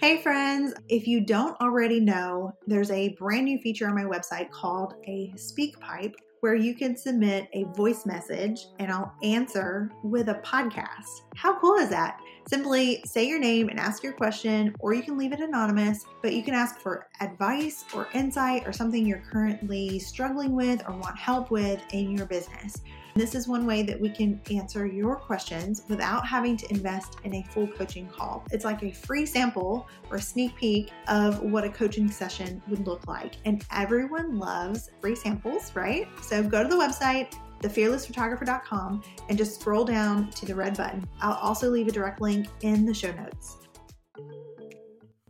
Hey, 0.00 0.22
friends, 0.22 0.72
if 0.88 1.06
you 1.06 1.20
don't 1.20 1.60
already 1.60 2.00
know, 2.00 2.56
there's 2.66 2.90
a 2.90 3.10
brand 3.18 3.44
new 3.44 3.58
feature 3.58 3.86
on 3.86 3.94
my 3.94 4.04
website 4.04 4.50
called 4.50 4.94
a 5.06 5.30
SpeakPipe 5.36 6.14
where 6.40 6.54
you 6.54 6.74
can 6.74 6.96
submit 6.96 7.50
a 7.52 7.64
voice 7.76 8.06
message 8.06 8.64
and 8.78 8.90
I'll 8.90 9.12
answer 9.22 9.90
with 10.02 10.30
a 10.30 10.36
podcast. 10.36 11.20
How 11.36 11.60
cool 11.60 11.74
is 11.74 11.90
that? 11.90 12.18
Simply 12.48 13.02
say 13.04 13.28
your 13.28 13.38
name 13.38 13.68
and 13.68 13.78
ask 13.78 14.02
your 14.02 14.14
question, 14.14 14.74
or 14.80 14.94
you 14.94 15.02
can 15.02 15.18
leave 15.18 15.34
it 15.34 15.40
anonymous, 15.40 16.06
but 16.22 16.32
you 16.32 16.42
can 16.42 16.54
ask 16.54 16.78
for 16.78 17.06
advice 17.20 17.84
or 17.94 18.08
insight 18.14 18.66
or 18.66 18.72
something 18.72 19.06
you're 19.06 19.22
currently 19.30 19.98
struggling 19.98 20.56
with 20.56 20.82
or 20.88 20.96
want 20.96 21.18
help 21.18 21.50
with 21.50 21.78
in 21.92 22.16
your 22.16 22.24
business. 22.24 22.80
This 23.14 23.34
is 23.34 23.48
one 23.48 23.66
way 23.66 23.82
that 23.82 24.00
we 24.00 24.08
can 24.08 24.40
answer 24.50 24.86
your 24.86 25.16
questions 25.16 25.82
without 25.88 26.26
having 26.26 26.56
to 26.58 26.70
invest 26.70 27.16
in 27.24 27.34
a 27.34 27.42
full 27.50 27.66
coaching 27.66 28.08
call. 28.08 28.44
It's 28.52 28.64
like 28.64 28.82
a 28.82 28.92
free 28.92 29.26
sample 29.26 29.88
or 30.10 30.18
sneak 30.18 30.54
peek 30.56 30.92
of 31.08 31.42
what 31.42 31.64
a 31.64 31.70
coaching 31.70 32.10
session 32.10 32.62
would 32.68 32.86
look 32.86 33.06
like. 33.08 33.36
And 33.44 33.64
everyone 33.72 34.38
loves 34.38 34.90
free 35.00 35.16
samples, 35.16 35.74
right? 35.74 36.06
So 36.22 36.42
go 36.42 36.62
to 36.62 36.68
the 36.68 36.76
website, 36.76 37.34
thefearlessphotographer.com, 37.62 39.02
and 39.28 39.36
just 39.36 39.60
scroll 39.60 39.84
down 39.84 40.30
to 40.30 40.46
the 40.46 40.54
red 40.54 40.76
button. 40.76 41.06
I'll 41.20 41.34
also 41.34 41.68
leave 41.68 41.88
a 41.88 41.92
direct 41.92 42.20
link 42.20 42.46
in 42.62 42.86
the 42.86 42.94
show 42.94 43.12
notes. 43.12 43.56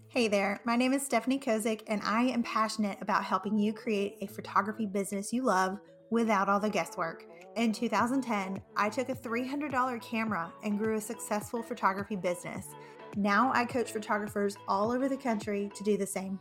Hey 0.08 0.26
there, 0.26 0.60
my 0.64 0.74
name 0.74 0.92
is 0.92 1.04
Stephanie 1.04 1.38
Kozik, 1.38 1.82
and 1.86 2.02
I 2.04 2.22
am 2.24 2.42
passionate 2.42 2.98
about 3.00 3.24
helping 3.24 3.56
you 3.56 3.72
create 3.72 4.16
a 4.20 4.26
photography 4.26 4.84
business 4.84 5.32
you 5.32 5.44
love 5.44 5.78
without 6.10 6.48
all 6.48 6.58
the 6.58 6.68
guesswork. 6.68 7.29
In 7.56 7.72
2010, 7.72 8.62
I 8.76 8.88
took 8.88 9.08
a 9.08 9.14
$300 9.14 10.00
camera 10.00 10.52
and 10.62 10.78
grew 10.78 10.96
a 10.96 11.00
successful 11.00 11.64
photography 11.64 12.14
business. 12.14 12.68
Now 13.16 13.50
I 13.52 13.64
coach 13.64 13.90
photographers 13.90 14.56
all 14.68 14.92
over 14.92 15.08
the 15.08 15.16
country 15.16 15.68
to 15.74 15.82
do 15.82 15.96
the 15.96 16.06
same. 16.06 16.38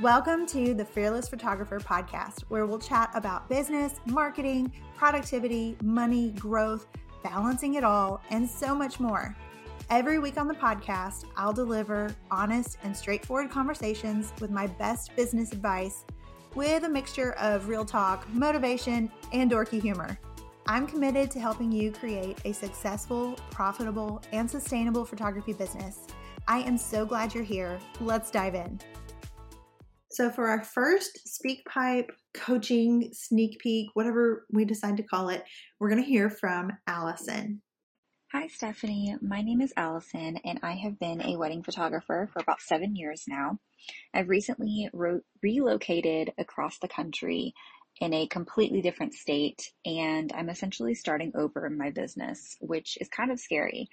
Welcome 0.00 0.46
to 0.46 0.72
the 0.72 0.84
Fearless 0.84 1.28
Photographer 1.28 1.80
podcast, 1.80 2.42
where 2.42 2.64
we'll 2.64 2.78
chat 2.78 3.10
about 3.12 3.48
business, 3.48 3.94
marketing, 4.06 4.72
productivity, 4.94 5.76
money, 5.82 6.30
growth, 6.30 6.86
balancing 7.24 7.74
it 7.74 7.82
all, 7.82 8.22
and 8.30 8.48
so 8.48 8.72
much 8.72 9.00
more. 9.00 9.36
Every 9.90 10.20
week 10.20 10.38
on 10.38 10.46
the 10.46 10.54
podcast, 10.54 11.24
I'll 11.36 11.52
deliver 11.52 12.14
honest 12.30 12.78
and 12.84 12.96
straightforward 12.96 13.50
conversations 13.50 14.32
with 14.40 14.52
my 14.52 14.68
best 14.68 15.14
business 15.16 15.52
advice 15.52 16.04
with 16.54 16.84
a 16.84 16.88
mixture 16.88 17.32
of 17.32 17.68
real 17.68 17.84
talk, 17.84 18.32
motivation, 18.32 19.10
and 19.32 19.50
dorky 19.50 19.82
humor. 19.82 20.16
I'm 20.68 20.88
committed 20.88 21.30
to 21.30 21.38
helping 21.38 21.70
you 21.70 21.92
create 21.92 22.40
a 22.44 22.52
successful, 22.52 23.38
profitable, 23.52 24.20
and 24.32 24.50
sustainable 24.50 25.04
photography 25.04 25.52
business. 25.52 26.00
I 26.48 26.58
am 26.58 26.76
so 26.76 27.06
glad 27.06 27.32
you're 27.32 27.44
here. 27.44 27.78
Let's 28.00 28.32
dive 28.32 28.56
in. 28.56 28.80
So, 30.10 30.28
for 30.28 30.48
our 30.48 30.64
first 30.64 31.20
SpeakPipe 31.28 32.08
coaching 32.34 33.10
sneak 33.12 33.60
peek, 33.60 33.90
whatever 33.94 34.44
we 34.50 34.64
decide 34.64 34.96
to 34.96 35.04
call 35.04 35.28
it, 35.28 35.44
we're 35.78 35.90
going 35.90 36.02
to 36.02 36.08
hear 36.08 36.30
from 36.30 36.72
Allison. 36.88 37.62
Hi, 38.32 38.48
Stephanie. 38.48 39.14
My 39.22 39.42
name 39.42 39.60
is 39.60 39.72
Allison, 39.76 40.38
and 40.44 40.58
I 40.64 40.72
have 40.72 40.98
been 40.98 41.22
a 41.22 41.36
wedding 41.36 41.62
photographer 41.62 42.28
for 42.32 42.42
about 42.42 42.60
seven 42.60 42.96
years 42.96 43.22
now. 43.28 43.60
I've 44.12 44.28
recently 44.28 44.90
ro- 44.92 45.20
relocated 45.44 46.32
across 46.36 46.78
the 46.78 46.88
country 46.88 47.54
in 48.00 48.12
a 48.12 48.26
completely 48.26 48.82
different 48.82 49.14
state, 49.14 49.72
and 49.84 50.32
I'm 50.34 50.48
essentially 50.48 50.94
starting 50.94 51.32
over 51.34 51.66
in 51.66 51.78
my 51.78 51.90
business, 51.90 52.56
which 52.60 52.98
is 53.00 53.08
kind 53.08 53.30
of 53.30 53.40
scary. 53.40 53.88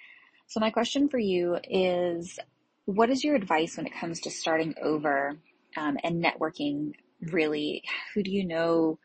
So, 0.46 0.60
my 0.60 0.70
question 0.70 1.08
for 1.08 1.18
you 1.18 1.58
is 1.64 2.38
what 2.84 3.10
is 3.10 3.24
your 3.24 3.34
advice 3.34 3.76
when 3.76 3.86
it 3.86 3.98
comes 3.98 4.20
to 4.20 4.30
starting 4.30 4.74
over 4.82 5.38
um, 5.76 5.96
and 6.04 6.22
networking? 6.22 6.92
Really, 7.20 7.82
who 8.14 8.22
do 8.22 8.30
you 8.30 8.46
know 8.46 8.98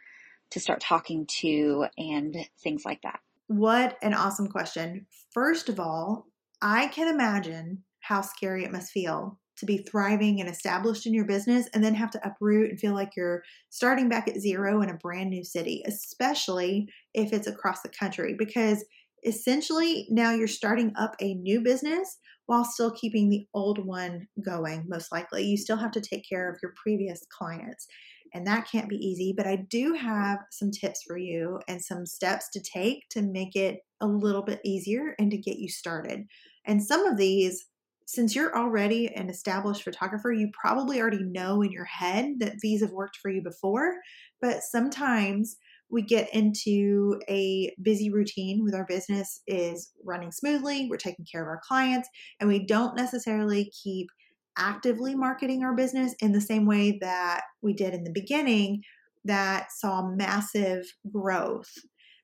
to 0.51 0.59
start 0.59 0.81
talking 0.81 1.25
to 1.39 1.85
and 1.97 2.35
things 2.61 2.83
like 2.83 3.01
that? 3.03 3.19
What 3.47 3.97
an 4.01 4.13
awesome 4.13 4.47
question. 4.47 5.05
First 5.31 5.69
of 5.69 5.79
all, 5.79 6.27
I 6.61 6.87
can 6.87 7.07
imagine 7.07 7.83
how 8.01 8.21
scary 8.21 8.65
it 8.65 8.71
must 8.71 8.91
feel 8.91 9.38
to 9.59 9.65
be 9.65 9.77
thriving 9.77 10.39
and 10.39 10.49
established 10.49 11.05
in 11.05 11.13
your 11.13 11.25
business 11.25 11.67
and 11.73 11.83
then 11.83 11.93
have 11.93 12.11
to 12.11 12.27
uproot 12.27 12.69
and 12.69 12.79
feel 12.79 12.93
like 12.93 13.11
you're 13.15 13.43
starting 13.69 14.09
back 14.09 14.27
at 14.27 14.39
zero 14.39 14.81
in 14.81 14.89
a 14.89 14.97
brand 14.97 15.29
new 15.29 15.43
city, 15.43 15.83
especially 15.85 16.87
if 17.13 17.33
it's 17.33 17.47
across 17.47 17.81
the 17.81 17.89
country, 17.89 18.35
because 18.37 18.83
essentially 19.25 20.07
now 20.09 20.31
you're 20.31 20.47
starting 20.47 20.93
up 20.95 21.15
a 21.19 21.33
new 21.35 21.61
business 21.61 22.17
while 22.45 22.65
still 22.65 22.91
keeping 22.91 23.29
the 23.29 23.45
old 23.53 23.85
one 23.85 24.27
going, 24.43 24.85
most 24.87 25.11
likely. 25.11 25.43
You 25.43 25.57
still 25.57 25.77
have 25.77 25.91
to 25.91 26.01
take 26.01 26.23
care 26.27 26.49
of 26.49 26.57
your 26.63 26.73
previous 26.81 27.23
clients. 27.37 27.85
And 28.33 28.45
that 28.47 28.67
can't 28.71 28.89
be 28.89 28.95
easy, 28.95 29.33
but 29.35 29.47
I 29.47 29.65
do 29.69 29.93
have 29.93 30.39
some 30.51 30.71
tips 30.71 31.03
for 31.05 31.17
you 31.17 31.59
and 31.67 31.83
some 31.83 32.05
steps 32.05 32.49
to 32.53 32.61
take 32.61 33.07
to 33.09 33.21
make 33.21 33.55
it 33.55 33.79
a 34.01 34.07
little 34.07 34.43
bit 34.43 34.61
easier 34.63 35.15
and 35.19 35.31
to 35.31 35.37
get 35.37 35.57
you 35.57 35.67
started. 35.67 36.25
And 36.65 36.83
some 36.83 37.05
of 37.05 37.17
these 37.17 37.65
since 38.09 38.35
you're 38.35 38.57
already 38.57 39.07
an 39.13 39.29
established 39.29 39.83
photographer, 39.83 40.31
you 40.31 40.49
probably 40.59 40.99
already 40.99 41.21
know 41.21 41.61
in 41.61 41.71
your 41.71 41.85
head 41.85 42.39
that 42.39 42.57
these 42.59 42.81
have 42.81 42.89
worked 42.89 43.17
for 43.17 43.29
you 43.29 43.39
before. 43.43 43.97
But 44.41 44.63
sometimes 44.63 45.57
we 45.91 46.01
get 46.01 46.33
into 46.33 47.21
a 47.29 47.71
busy 47.79 48.09
routine 48.09 48.63
with 48.63 48.73
our 48.73 48.85
business 48.87 49.41
is 49.45 49.91
running 50.03 50.31
smoothly, 50.31 50.87
we're 50.89 50.97
taking 50.97 51.25
care 51.31 51.43
of 51.43 51.47
our 51.47 51.61
clients, 51.63 52.09
and 52.39 52.49
we 52.49 52.65
don't 52.65 52.97
necessarily 52.97 53.71
keep 53.83 54.07
actively 54.57 55.13
marketing 55.13 55.63
our 55.63 55.75
business 55.75 56.15
in 56.19 56.31
the 56.31 56.41
same 56.41 56.65
way 56.65 56.97
that 57.01 57.41
we 57.61 57.73
did 57.73 57.93
in 57.93 58.03
the 58.03 58.11
beginning 58.11 58.81
that 59.23 59.71
saw 59.71 60.09
massive 60.09 60.83
growth. 61.11 61.71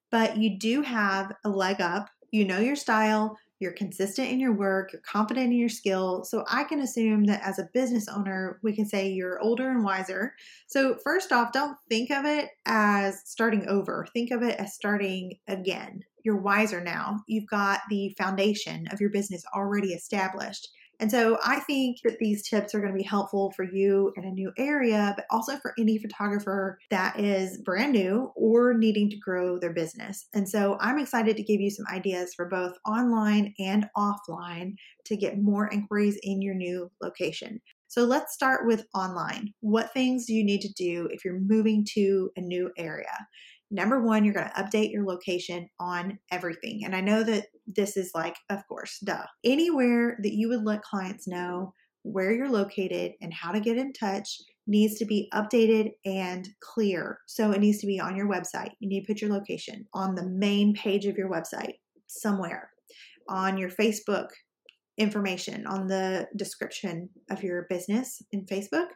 But 0.10 0.38
you 0.38 0.58
do 0.58 0.82
have 0.82 1.32
a 1.46 1.50
leg 1.50 1.80
up. 1.80 2.08
You 2.32 2.44
know 2.46 2.60
your 2.60 2.76
style, 2.76 3.38
you're 3.60 3.72
consistent 3.72 4.30
in 4.30 4.40
your 4.40 4.54
work, 4.54 4.92
you're 4.92 5.02
confident 5.10 5.48
in 5.48 5.58
your 5.58 5.70
skill. 5.70 6.24
So 6.26 6.44
I 6.50 6.64
can 6.64 6.82
assume 6.82 7.26
that 7.26 7.42
as 7.44 7.60
a 7.60 7.70
business 7.74 8.08
owner, 8.08 8.60
we 8.64 8.76
can 8.76 8.86
say 8.86 9.10
you're 9.10 9.42
older 9.42 9.70
and 9.70 9.84
wiser. 9.84 10.34
So, 10.68 10.98
first 11.04 11.32
off, 11.32 11.52
don't 11.52 11.78
think 11.90 12.12
of 12.12 12.26
it 12.26 12.50
as 12.66 13.22
starting 13.26 13.68
over, 13.68 14.06
think 14.14 14.32
of 14.32 14.42
it 14.42 14.60
as 14.60 14.74
starting 14.74 15.34
again. 15.48 16.02
You're 16.24 16.42
wiser 16.42 16.82
now. 16.82 17.20
You've 17.28 17.48
got 17.48 17.82
the 17.90 18.16
foundation 18.18 18.88
of 18.92 19.00
your 19.00 19.12
business 19.12 19.44
already 19.54 19.94
established. 19.94 20.68
And 21.00 21.12
so 21.12 21.38
I 21.44 21.60
think 21.62 21.98
that 22.04 22.20
these 22.20 22.48
tips 22.48 22.74
are 22.74 22.80
going 22.80 22.94
to 22.94 22.98
be 22.98 23.04
helpful 23.04 23.52
for 23.56 23.64
you 23.64 24.14
in 24.16 24.24
a 24.24 24.32
new 24.32 24.52
area, 24.58 25.14
but 25.16 25.26
also 25.30 25.58
for 25.58 25.74
any 25.80 25.98
photographer 25.98 26.80
that 26.90 27.20
is 27.20 27.58
brand 27.60 27.94
new 27.94 28.32
or 28.36 28.74
needing 28.74 29.10
to 29.10 29.18
grow 29.18 29.60
their 29.60 29.74
business. 29.74 30.28
And 30.34 30.48
so 30.48 30.78
I'm 30.80 31.00
excited 31.00 31.38
to 31.38 31.44
give 31.44 31.62
you 31.62 31.70
some 31.70 31.86
ideas 31.92 32.34
for 32.34 32.48
both 32.48 32.74
online 32.86 33.54
and 33.60 33.88
offline 33.98 34.76
to 35.06 35.18
get 35.18 35.40
more 35.40 35.68
inquiries 35.68 36.18
in 36.24 36.42
your 36.42 36.56
new 36.56 36.92
location. 37.02 37.62
So 37.88 38.04
let's 38.04 38.34
start 38.34 38.66
with 38.66 38.86
online. 38.94 39.54
What 39.62 39.94
things 39.94 40.26
do 40.26 40.34
you 40.34 40.44
need 40.44 40.62
to 40.62 40.74
do 40.74 41.08
if 41.12 41.24
you're 41.24 41.40
moving 41.40 41.86
to 41.94 42.30
a 42.36 42.42
new 42.42 42.72
area? 42.78 43.28
Number 43.72 44.02
one, 44.02 44.24
you're 44.24 44.34
going 44.34 44.48
to 44.48 44.62
update 44.62 44.92
your 44.92 45.06
location 45.06 45.68
on 45.80 46.20
everything. 46.32 46.82
And 46.86 46.96
I 46.96 47.02
know 47.02 47.24
that 47.24 47.48
this 47.66 47.98
is 47.98 48.12
like, 48.14 48.36
of 48.50 48.66
course, 48.68 49.00
duh. 49.04 49.26
Anywhere 49.44 50.18
that 50.22 50.34
you 50.34 50.50
would 50.50 50.64
let 50.64 50.84
clients 50.84 51.28
know 51.28 51.74
where 52.04 52.32
you're 52.32 52.52
located 52.52 53.14
and 53.22 53.34
how 53.34 53.52
to 53.52 53.60
get 53.60 53.78
in 53.78 53.92
touch 53.92 54.40
needs 54.68 54.98
to 55.00 55.06
be 55.06 55.30
updated 55.34 55.92
and 56.06 56.48
clear. 56.60 57.20
So 57.28 57.52
it 57.52 57.62
needs 57.62 57.80
to 57.80 57.88
be 57.88 58.00
on 58.00 58.16
your 58.16 58.30
website. 58.30 58.72
You 58.80 58.90
need 58.90 59.02
to 59.02 59.08
put 59.08 59.22
your 59.22 59.32
location 59.32 59.86
on 59.94 60.16
the 60.16 60.28
main 60.28 60.74
page 60.76 61.06
of 61.06 61.18
your 61.18 61.30
website 61.30 61.76
somewhere, 62.08 62.70
on 63.28 63.58
your 63.58 63.70
Facebook 63.70 64.28
information, 64.98 65.66
on 65.68 65.88
the 65.88 66.28
description 66.36 67.10
of 67.30 67.44
your 67.44 67.66
business 67.70 68.22
in 68.32 68.46
Facebook, 68.46 68.88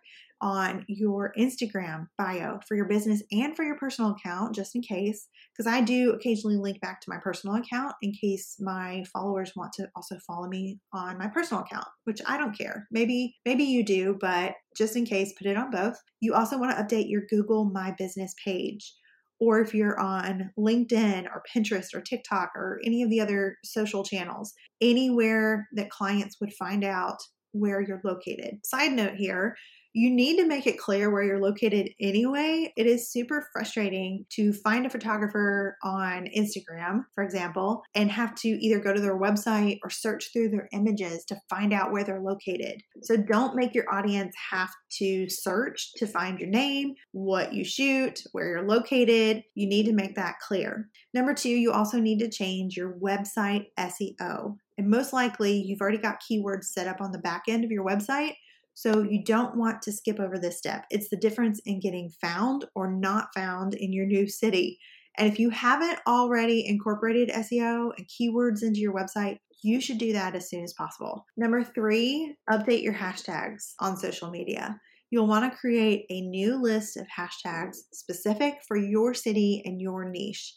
on 0.41 0.85
your 0.87 1.33
Instagram 1.37 2.07
bio 2.17 2.59
for 2.67 2.75
your 2.75 2.87
business 2.87 3.21
and 3.31 3.55
for 3.55 3.63
your 3.63 3.77
personal 3.77 4.11
account, 4.11 4.55
just 4.55 4.75
in 4.75 4.81
case. 4.81 5.27
Because 5.51 5.71
I 5.71 5.81
do 5.81 6.11
occasionally 6.13 6.55
link 6.55 6.79
back 6.79 7.01
to 7.01 7.09
my 7.09 7.17
personal 7.17 7.57
account 7.57 7.93
in 8.01 8.13
case 8.13 8.55
my 8.59 9.03
followers 9.11 9.51
want 9.55 9.73
to 9.73 9.89
also 9.95 10.17
follow 10.25 10.47
me 10.47 10.79
on 10.93 11.17
my 11.17 11.27
personal 11.27 11.63
account, 11.63 11.87
which 12.05 12.21
I 12.25 12.37
don't 12.37 12.57
care. 12.57 12.87
Maybe, 12.91 13.35
maybe 13.45 13.65
you 13.65 13.83
do, 13.83 14.17
but 14.21 14.53
just 14.77 14.95
in 14.95 15.05
case, 15.05 15.33
put 15.37 15.47
it 15.47 15.57
on 15.57 15.71
both. 15.71 15.99
You 16.21 16.33
also 16.33 16.57
want 16.57 16.77
to 16.77 16.81
update 16.83 17.09
your 17.09 17.23
Google 17.29 17.65
My 17.65 17.93
Business 17.97 18.33
page. 18.43 18.93
Or 19.39 19.61
if 19.61 19.73
you're 19.73 19.99
on 19.99 20.51
LinkedIn 20.57 21.25
or 21.25 21.43
Pinterest 21.55 21.93
or 21.93 22.01
TikTok 22.01 22.51
or 22.55 22.79
any 22.85 23.03
of 23.03 23.09
the 23.09 23.21
other 23.21 23.57
social 23.63 24.03
channels, 24.03 24.53
anywhere 24.81 25.67
that 25.73 25.89
clients 25.89 26.37
would 26.41 26.53
find 26.53 26.83
out 26.83 27.17
where 27.51 27.81
you're 27.81 28.01
located. 28.03 28.59
Side 28.65 28.91
note 28.91 29.15
here 29.15 29.55
you 29.93 30.11
need 30.11 30.37
to 30.37 30.45
make 30.45 30.67
it 30.67 30.77
clear 30.77 31.09
where 31.09 31.23
you're 31.23 31.41
located 31.41 31.89
anyway. 31.99 32.71
It 32.77 32.85
is 32.85 33.11
super 33.11 33.47
frustrating 33.51 34.25
to 34.31 34.53
find 34.53 34.85
a 34.85 34.89
photographer 34.89 35.77
on 35.83 36.27
Instagram, 36.35 37.05
for 37.15 37.23
example, 37.23 37.81
and 37.95 38.11
have 38.11 38.35
to 38.35 38.49
either 38.49 38.79
go 38.79 38.93
to 38.93 39.01
their 39.01 39.19
website 39.19 39.79
or 39.83 39.89
search 39.89 40.31
through 40.31 40.49
their 40.49 40.69
images 40.73 41.25
to 41.25 41.37
find 41.49 41.73
out 41.73 41.91
where 41.91 42.03
they're 42.03 42.21
located. 42.21 42.81
So 43.01 43.17
don't 43.17 43.55
make 43.55 43.73
your 43.73 43.91
audience 43.91 44.35
have 44.51 44.69
to 44.99 45.27
search 45.29 45.93
to 45.97 46.05
find 46.05 46.39
your 46.39 46.49
name, 46.49 46.93
what 47.11 47.53
you 47.53 47.63
shoot, 47.63 48.21
where 48.31 48.47
you're 48.47 48.67
located. 48.67 49.43
You 49.55 49.67
need 49.67 49.85
to 49.87 49.93
make 49.93 50.15
that 50.15 50.39
clear. 50.39 50.89
Number 51.13 51.33
two, 51.33 51.49
you 51.49 51.71
also 51.71 51.99
need 51.99 52.19
to 52.19 52.29
change 52.29 52.77
your 52.77 52.93
website 52.93 53.65
SEO. 53.77 54.55
And 54.77 54.89
most 54.89 55.13
likely, 55.13 55.61
you've 55.61 55.81
already 55.81 55.97
got 55.97 56.21
keywords 56.21 56.65
set 56.65 56.87
up 56.87 57.01
on 57.01 57.11
the 57.11 57.17
back 57.17 57.43
end 57.47 57.65
of 57.65 57.71
your 57.71 57.85
website 57.85 58.35
so 58.79 59.03
you 59.03 59.21
don't 59.21 59.57
want 59.57 59.81
to 59.81 59.91
skip 59.91 60.21
over 60.21 60.37
this 60.37 60.57
step. 60.57 60.85
It's 60.89 61.09
the 61.09 61.17
difference 61.17 61.59
in 61.65 61.81
getting 61.81 62.09
found 62.21 62.63
or 62.75 62.89
not 62.89 63.27
found 63.35 63.73
in 63.73 63.91
your 63.91 64.05
new 64.05 64.25
city. 64.25 64.79
And 65.17 65.29
if 65.29 65.37
you 65.37 65.49
haven't 65.49 65.99
already 66.07 66.65
incorporated 66.65 67.27
SEO 67.27 67.89
and 67.97 68.07
keywords 68.07 68.63
into 68.63 68.79
your 68.79 68.93
website, 68.93 69.39
you 69.61 69.81
should 69.81 69.97
do 69.97 70.13
that 70.13 70.33
as 70.33 70.49
soon 70.49 70.63
as 70.63 70.71
possible. 70.71 71.25
Number 71.35 71.61
three, 71.61 72.37
update 72.49 72.81
your 72.81 72.93
hashtags 72.93 73.73
on 73.81 73.97
social 73.97 74.31
media. 74.31 74.79
You'll 75.11 75.27
want 75.27 75.51
to 75.51 75.59
create 75.59 76.05
a 76.09 76.21
new 76.21 76.61
list 76.61 76.95
of 76.95 77.05
hashtags 77.07 77.79
specific 77.91 78.59
for 78.65 78.77
your 78.77 79.13
city 79.13 79.61
and 79.65 79.81
your 79.81 80.09
niche. 80.09 80.55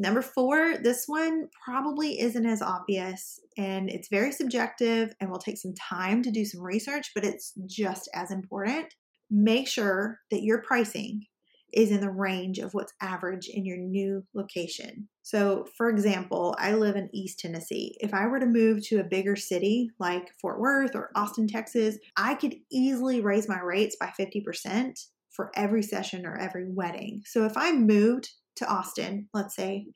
Number 0.00 0.22
four, 0.22 0.76
this 0.80 1.04
one 1.08 1.48
probably 1.64 2.20
isn't 2.20 2.46
as 2.46 2.62
obvious 2.62 3.40
and 3.56 3.90
it's 3.90 4.08
very 4.08 4.30
subjective 4.30 5.12
and 5.20 5.28
will 5.28 5.40
take 5.40 5.58
some 5.58 5.74
time 5.74 6.22
to 6.22 6.30
do 6.30 6.44
some 6.44 6.62
research, 6.62 7.10
but 7.16 7.24
it's 7.24 7.52
just 7.66 8.08
as 8.14 8.30
important. 8.30 8.94
Make 9.28 9.66
sure 9.66 10.20
that 10.30 10.44
your 10.44 10.62
pricing 10.62 11.26
is 11.72 11.90
in 11.90 12.00
the 12.00 12.10
range 12.10 12.58
of 12.58 12.74
what's 12.74 12.92
average 13.00 13.48
in 13.48 13.64
your 13.64 13.76
new 13.76 14.24
location. 14.34 15.08
So, 15.22 15.66
for 15.76 15.90
example, 15.90 16.54
I 16.58 16.74
live 16.74 16.94
in 16.94 17.10
East 17.12 17.40
Tennessee. 17.40 17.96
If 18.00 18.14
I 18.14 18.26
were 18.26 18.38
to 18.38 18.46
move 18.46 18.86
to 18.86 19.00
a 19.00 19.04
bigger 19.04 19.34
city 19.34 19.90
like 19.98 20.30
Fort 20.40 20.60
Worth 20.60 20.94
or 20.94 21.10
Austin, 21.16 21.48
Texas, 21.48 21.98
I 22.16 22.34
could 22.34 22.54
easily 22.70 23.20
raise 23.20 23.48
my 23.48 23.60
rates 23.60 23.96
by 23.98 24.12
50% 24.18 24.92
for 25.30 25.50
every 25.56 25.82
session 25.82 26.24
or 26.24 26.38
every 26.38 26.66
wedding. 26.70 27.22
So, 27.26 27.44
if 27.44 27.56
I 27.56 27.72
moved 27.72 28.30
to 28.58 28.70
Austin, 28.70 29.28
let's 29.34 29.56
say, 29.56 29.86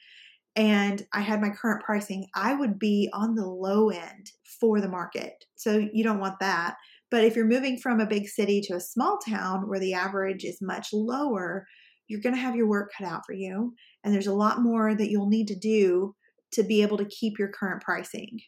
and 0.54 1.02
I 1.12 1.20
had 1.20 1.40
my 1.40 1.50
current 1.50 1.82
pricing, 1.82 2.26
I 2.34 2.54
would 2.54 2.78
be 2.78 3.08
on 3.12 3.34
the 3.34 3.46
low 3.46 3.88
end 3.88 4.30
for 4.60 4.80
the 4.80 4.88
market. 4.88 5.32
So 5.56 5.86
you 5.92 6.04
don't 6.04 6.20
want 6.20 6.40
that. 6.40 6.76
But 7.10 7.24
if 7.24 7.36
you're 7.36 7.46
moving 7.46 7.78
from 7.78 8.00
a 8.00 8.06
big 8.06 8.28
city 8.28 8.60
to 8.62 8.74
a 8.74 8.80
small 8.80 9.18
town 9.18 9.68
where 9.68 9.80
the 9.80 9.94
average 9.94 10.44
is 10.44 10.58
much 10.60 10.88
lower, 10.92 11.66
you're 12.08 12.20
going 12.20 12.34
to 12.34 12.40
have 12.40 12.56
your 12.56 12.68
work 12.68 12.90
cut 12.96 13.06
out 13.06 13.22
for 13.26 13.32
you. 13.32 13.74
And 14.04 14.12
there's 14.12 14.26
a 14.26 14.34
lot 14.34 14.62
more 14.62 14.94
that 14.94 15.10
you'll 15.10 15.28
need 15.28 15.48
to 15.48 15.58
do 15.58 16.14
to 16.52 16.62
be 16.62 16.82
able 16.82 16.98
to 16.98 17.06
keep 17.06 17.38
your 17.38 17.48
current 17.48 17.82
pricing. 17.82 18.38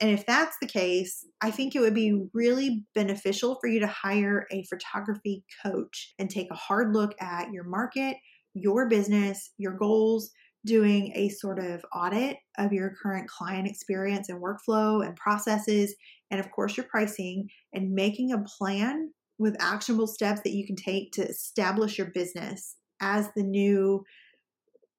And 0.00 0.10
if 0.10 0.26
that's 0.26 0.56
the 0.60 0.66
case, 0.66 1.26
I 1.40 1.50
think 1.50 1.74
it 1.74 1.80
would 1.80 1.94
be 1.94 2.26
really 2.34 2.84
beneficial 2.94 3.56
for 3.60 3.68
you 3.68 3.80
to 3.80 3.86
hire 3.86 4.46
a 4.50 4.64
photography 4.64 5.44
coach 5.64 6.12
and 6.18 6.28
take 6.28 6.50
a 6.50 6.56
hard 6.56 6.94
look 6.94 7.14
at 7.20 7.52
your 7.52 7.64
market, 7.64 8.16
your 8.56 8.88
business, 8.88 9.52
your 9.58 9.72
goals, 9.72 10.30
doing 10.64 11.12
a 11.14 11.28
sort 11.28 11.58
of 11.58 11.84
audit 11.94 12.38
of 12.58 12.72
your 12.72 12.94
current 13.00 13.28
client 13.28 13.68
experience 13.68 14.28
and 14.28 14.42
workflow 14.42 15.06
and 15.06 15.14
processes, 15.16 15.94
and 16.30 16.40
of 16.40 16.50
course, 16.50 16.76
your 16.76 16.86
pricing, 16.86 17.48
and 17.72 17.92
making 17.92 18.32
a 18.32 18.42
plan 18.58 19.12
with 19.38 19.56
actionable 19.60 20.06
steps 20.06 20.40
that 20.42 20.54
you 20.54 20.66
can 20.66 20.76
take 20.76 21.12
to 21.12 21.22
establish 21.22 21.98
your 21.98 22.10
business 22.14 22.76
as 23.00 23.28
the 23.36 23.42
new 23.42 24.02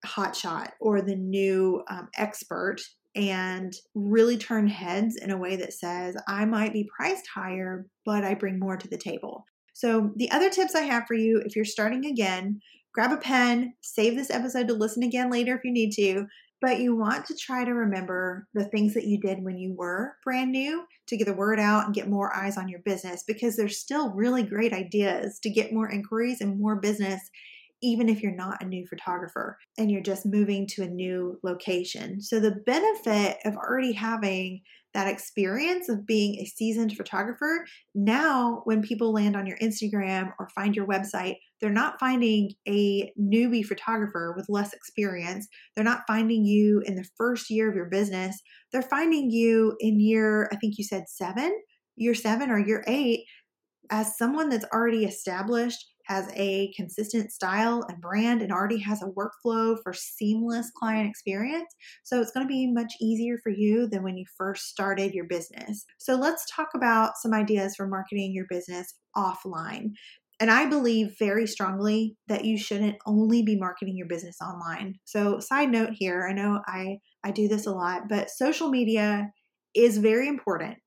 hotshot 0.05 0.69
or 0.79 1.01
the 1.01 1.15
new 1.15 1.83
um, 1.89 2.07
expert 2.15 2.77
and 3.15 3.73
really 3.95 4.37
turn 4.37 4.67
heads 4.67 5.17
in 5.17 5.31
a 5.31 5.37
way 5.37 5.55
that 5.55 5.73
says, 5.73 6.15
I 6.27 6.45
might 6.45 6.71
be 6.71 6.87
priced 6.95 7.27
higher, 7.33 7.87
but 8.05 8.23
I 8.23 8.35
bring 8.35 8.59
more 8.59 8.77
to 8.77 8.87
the 8.87 8.97
table. 8.97 9.45
So, 9.73 10.11
the 10.15 10.31
other 10.31 10.49
tips 10.49 10.75
I 10.75 10.81
have 10.81 11.05
for 11.07 11.13
you 11.13 11.41
if 11.45 11.55
you're 11.55 11.65
starting 11.65 12.05
again, 12.05 12.61
grab 12.97 13.11
a 13.11 13.17
pen, 13.17 13.73
save 13.81 14.15
this 14.15 14.31
episode 14.31 14.67
to 14.67 14.73
listen 14.73 15.03
again 15.03 15.29
later 15.29 15.55
if 15.55 15.63
you 15.63 15.71
need 15.71 15.91
to. 15.91 16.25
But 16.59 16.79
you 16.79 16.95
want 16.95 17.27
to 17.27 17.35
try 17.35 17.63
to 17.63 17.71
remember 17.71 18.47
the 18.55 18.65
things 18.65 18.95
that 18.95 19.05
you 19.05 19.19
did 19.19 19.43
when 19.43 19.59
you 19.59 19.75
were 19.77 20.15
brand 20.23 20.51
new 20.51 20.83
to 21.05 21.15
get 21.15 21.27
the 21.27 21.35
word 21.35 21.59
out 21.59 21.85
and 21.85 21.93
get 21.93 22.09
more 22.09 22.35
eyes 22.35 22.57
on 22.57 22.67
your 22.67 22.79
business 22.79 23.23
because 23.27 23.55
there's 23.55 23.77
still 23.77 24.15
really 24.15 24.41
great 24.41 24.73
ideas 24.73 25.37
to 25.43 25.51
get 25.51 25.71
more 25.71 25.91
inquiries 25.91 26.41
and 26.41 26.59
more 26.59 26.75
business, 26.75 27.21
even 27.83 28.09
if 28.09 28.23
you're 28.23 28.35
not 28.35 28.63
a 28.63 28.67
new 28.67 28.87
photographer 28.87 29.59
and 29.77 29.91
you're 29.91 30.01
just 30.01 30.25
moving 30.25 30.65
to 30.65 30.81
a 30.81 30.89
new 30.89 31.39
location. 31.43 32.19
So, 32.19 32.39
the 32.39 32.63
benefit 32.65 33.37
of 33.45 33.55
already 33.55 33.93
having 33.93 34.61
that 34.97 35.07
experience 35.07 35.89
of 35.89 36.07
being 36.07 36.39
a 36.39 36.45
seasoned 36.45 36.97
photographer, 36.97 37.67
now 37.93 38.61
when 38.63 38.81
people 38.81 39.13
land 39.13 39.35
on 39.35 39.45
your 39.45 39.57
Instagram 39.59 40.33
or 40.39 40.49
find 40.55 40.75
your 40.75 40.87
website, 40.87 41.35
they're 41.61 41.69
not 41.69 41.99
finding 41.99 42.53
a 42.67 43.13
newbie 43.15 43.63
photographer 43.63 44.33
with 44.35 44.49
less 44.49 44.73
experience. 44.73 45.47
They're 45.75 45.83
not 45.85 46.01
finding 46.07 46.45
you 46.45 46.81
in 46.83 46.95
the 46.95 47.07
first 47.15 47.51
year 47.51 47.69
of 47.69 47.75
your 47.75 47.85
business. 47.85 48.41
They're 48.73 48.81
finding 48.81 49.29
you 49.29 49.77
in 49.79 49.99
year, 49.99 50.49
I 50.51 50.55
think 50.55 50.79
you 50.79 50.83
said 50.83 51.03
seven, 51.07 51.55
year 51.95 52.15
seven 52.15 52.49
or 52.49 52.57
year 52.57 52.83
eight, 52.87 53.25
as 53.91 54.17
someone 54.17 54.49
that's 54.49 54.65
already 54.73 55.05
established 55.05 55.93
has 56.07 56.29
a 56.35 56.71
consistent 56.75 57.31
style 57.31 57.85
and 57.89 58.01
brand 58.01 58.41
and 58.41 58.51
already 58.51 58.79
has 58.79 59.01
a 59.01 59.07
workflow 59.07 59.77
for 59.83 59.93
seamless 59.93 60.71
client 60.77 61.09
experience. 61.09 61.73
So 62.03 62.21
it's 62.21 62.31
going 62.31 62.45
to 62.45 62.51
be 62.51 62.71
much 62.71 62.93
easier 63.01 63.37
for 63.43 63.51
you 63.51 63.87
than 63.87 64.03
when 64.03 64.17
you 64.17 64.25
first 64.37 64.67
started 64.67 65.13
your 65.13 65.25
business. 65.25 65.85
So 65.97 66.15
let's 66.15 66.45
talk 66.49 66.69
about 66.75 67.17
some 67.17 67.33
ideas 67.33 67.75
for 67.75 67.87
marketing 67.87 68.33
your 68.33 68.45
business 68.49 68.95
offline. 69.15 69.91
And 70.39 70.51
I 70.51 70.67
believe 70.67 71.15
very 71.19 71.47
strongly 71.47 72.15
that 72.27 72.45
you 72.45 72.57
shouldn't 72.57 72.97
only 73.05 73.41
be 73.41 73.57
marketing 73.57 73.97
your 73.97 74.07
business 74.07 74.37
online. 74.39 74.95
So, 75.03 75.39
side 75.39 75.71
note 75.71 75.93
here, 75.93 76.27
I 76.29 76.33
know 76.33 76.61
I, 76.67 76.99
I 77.23 77.31
do 77.31 77.47
this 77.47 77.65
a 77.65 77.71
lot, 77.71 78.03
but 78.07 78.29
social 78.29 78.69
media 78.69 79.31
is 79.73 79.97
very 79.97 80.27
important 80.27 80.77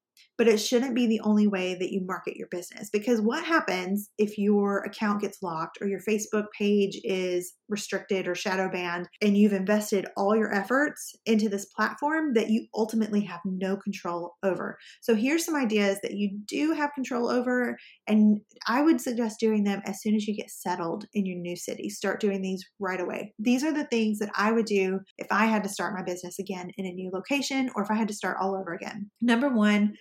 but 0.40 0.48
it 0.48 0.56
shouldn't 0.56 0.94
be 0.94 1.06
the 1.06 1.20
only 1.20 1.46
way 1.46 1.74
that 1.74 1.92
you 1.92 2.00
market 2.06 2.34
your 2.34 2.48
business 2.50 2.88
because 2.88 3.20
what 3.20 3.44
happens 3.44 4.08
if 4.16 4.38
your 4.38 4.78
account 4.84 5.20
gets 5.20 5.42
locked 5.42 5.76
or 5.82 5.86
your 5.86 6.00
Facebook 6.00 6.46
page 6.58 6.98
is 7.04 7.52
restricted 7.68 8.26
or 8.26 8.34
shadow 8.34 8.66
banned 8.70 9.06
and 9.20 9.36
you've 9.36 9.52
invested 9.52 10.06
all 10.16 10.34
your 10.34 10.50
efforts 10.50 11.14
into 11.26 11.50
this 11.50 11.66
platform 11.76 12.32
that 12.32 12.48
you 12.48 12.64
ultimately 12.74 13.20
have 13.20 13.40
no 13.44 13.76
control 13.76 14.32
over. 14.42 14.78
So 15.02 15.14
here's 15.14 15.44
some 15.44 15.54
ideas 15.54 15.98
that 16.02 16.14
you 16.14 16.38
do 16.46 16.72
have 16.72 16.94
control 16.94 17.28
over 17.30 17.76
and 18.06 18.40
I 18.66 18.80
would 18.80 19.02
suggest 19.02 19.40
doing 19.40 19.64
them 19.64 19.82
as 19.84 20.00
soon 20.00 20.14
as 20.14 20.26
you 20.26 20.34
get 20.34 20.50
settled 20.50 21.04
in 21.12 21.26
your 21.26 21.38
new 21.38 21.54
city. 21.54 21.90
Start 21.90 22.18
doing 22.18 22.40
these 22.40 22.64
right 22.78 22.98
away. 22.98 23.34
These 23.38 23.62
are 23.62 23.74
the 23.74 23.84
things 23.84 24.18
that 24.20 24.30
I 24.34 24.52
would 24.52 24.64
do 24.64 25.00
if 25.18 25.26
I 25.30 25.44
had 25.44 25.62
to 25.64 25.68
start 25.68 25.94
my 25.94 26.02
business 26.02 26.38
again 26.38 26.70
in 26.78 26.86
a 26.86 26.92
new 26.92 27.10
location 27.12 27.70
or 27.74 27.82
if 27.82 27.90
I 27.90 27.94
had 27.94 28.08
to 28.08 28.14
start 28.14 28.38
all 28.40 28.56
over 28.56 28.72
again. 28.72 29.10
Number 29.20 29.50
1, 29.50 29.92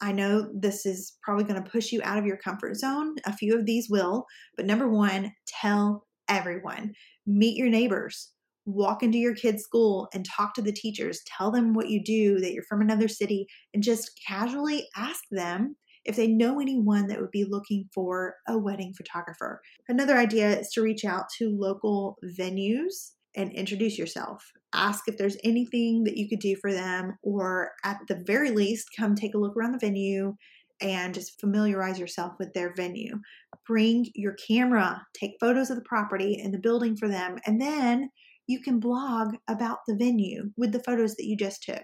I 0.00 0.12
know 0.12 0.48
this 0.54 0.86
is 0.86 1.16
probably 1.22 1.44
going 1.44 1.62
to 1.62 1.70
push 1.70 1.92
you 1.92 2.00
out 2.04 2.18
of 2.18 2.26
your 2.26 2.38
comfort 2.38 2.76
zone. 2.76 3.16
A 3.26 3.36
few 3.36 3.56
of 3.56 3.66
these 3.66 3.88
will. 3.90 4.24
But 4.56 4.66
number 4.66 4.88
one, 4.88 5.32
tell 5.46 6.06
everyone. 6.28 6.92
Meet 7.26 7.56
your 7.56 7.68
neighbors. 7.68 8.30
Walk 8.66 9.02
into 9.02 9.18
your 9.18 9.34
kid's 9.34 9.62
school 9.62 10.08
and 10.14 10.24
talk 10.24 10.54
to 10.54 10.62
the 10.62 10.72
teachers. 10.72 11.20
Tell 11.36 11.50
them 11.50 11.74
what 11.74 11.88
you 11.88 12.02
do, 12.02 12.38
that 12.40 12.52
you're 12.52 12.64
from 12.68 12.80
another 12.80 13.08
city, 13.08 13.46
and 13.74 13.82
just 13.82 14.10
casually 14.26 14.86
ask 14.96 15.20
them 15.30 15.76
if 16.04 16.16
they 16.16 16.26
know 16.28 16.60
anyone 16.60 17.08
that 17.08 17.20
would 17.20 17.30
be 17.30 17.44
looking 17.48 17.84
for 17.94 18.36
a 18.48 18.56
wedding 18.56 18.94
photographer. 18.96 19.60
Another 19.88 20.16
idea 20.16 20.60
is 20.60 20.70
to 20.70 20.82
reach 20.82 21.04
out 21.04 21.24
to 21.38 21.54
local 21.58 22.16
venues 22.38 23.12
and 23.36 23.52
introduce 23.52 23.98
yourself. 23.98 24.44
Ask 24.72 25.04
if 25.06 25.16
there's 25.16 25.36
anything 25.44 26.04
that 26.04 26.16
you 26.16 26.28
could 26.28 26.40
do 26.40 26.56
for 26.60 26.72
them, 26.72 27.16
or 27.22 27.72
at 27.84 27.98
the 28.08 28.22
very 28.26 28.50
least, 28.50 28.88
come 28.98 29.14
take 29.14 29.34
a 29.34 29.38
look 29.38 29.56
around 29.56 29.72
the 29.72 29.86
venue 29.86 30.34
and 30.80 31.14
just 31.14 31.40
familiarize 31.40 31.98
yourself 31.98 32.32
with 32.38 32.52
their 32.54 32.72
venue. 32.74 33.18
Bring 33.66 34.06
your 34.14 34.34
camera, 34.48 35.02
take 35.14 35.32
photos 35.40 35.70
of 35.70 35.76
the 35.76 35.84
property 35.84 36.40
and 36.42 36.54
the 36.54 36.58
building 36.58 36.96
for 36.96 37.08
them, 37.08 37.36
and 37.46 37.60
then 37.60 38.10
you 38.46 38.60
can 38.60 38.80
blog 38.80 39.34
about 39.48 39.78
the 39.86 39.96
venue 39.96 40.50
with 40.56 40.72
the 40.72 40.82
photos 40.82 41.14
that 41.16 41.26
you 41.26 41.36
just 41.36 41.62
took. 41.62 41.82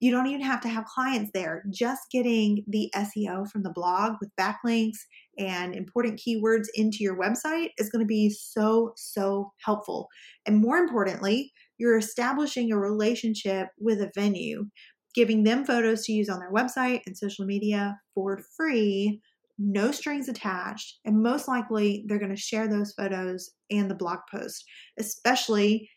You 0.00 0.10
don't 0.10 0.26
even 0.26 0.42
have 0.42 0.60
to 0.62 0.68
have 0.68 0.84
clients 0.84 1.30
there. 1.34 1.64
Just 1.70 2.02
getting 2.12 2.64
the 2.68 2.92
SEO 2.94 3.48
from 3.50 3.62
the 3.62 3.72
blog 3.72 4.14
with 4.20 4.30
backlinks 4.40 4.98
and 5.38 5.74
important 5.74 6.20
keywords 6.20 6.66
into 6.74 6.98
your 7.00 7.18
website 7.18 7.70
is 7.78 7.90
going 7.90 8.04
to 8.04 8.06
be 8.06 8.30
so, 8.30 8.92
so 8.96 9.52
helpful. 9.64 10.08
And 10.46 10.60
more 10.60 10.78
importantly, 10.78 11.52
you're 11.78 11.98
establishing 11.98 12.70
a 12.70 12.78
relationship 12.78 13.68
with 13.78 14.00
a 14.00 14.10
venue, 14.14 14.66
giving 15.14 15.44
them 15.44 15.64
photos 15.64 16.04
to 16.04 16.12
use 16.12 16.28
on 16.28 16.38
their 16.38 16.52
website 16.52 17.00
and 17.06 17.16
social 17.16 17.44
media 17.44 17.98
for 18.14 18.40
free 18.56 19.20
no 19.58 19.90
strings 19.90 20.28
attached, 20.28 20.98
and 21.04 21.22
most 21.22 21.48
likely 21.48 22.04
they're 22.06 22.20
going 22.20 22.34
to 22.34 22.40
share 22.40 22.68
those 22.68 22.92
photos 22.92 23.50
and 23.70 23.90
the 23.90 23.94
blog 23.94 24.20
post, 24.30 24.64
especially 24.98 25.90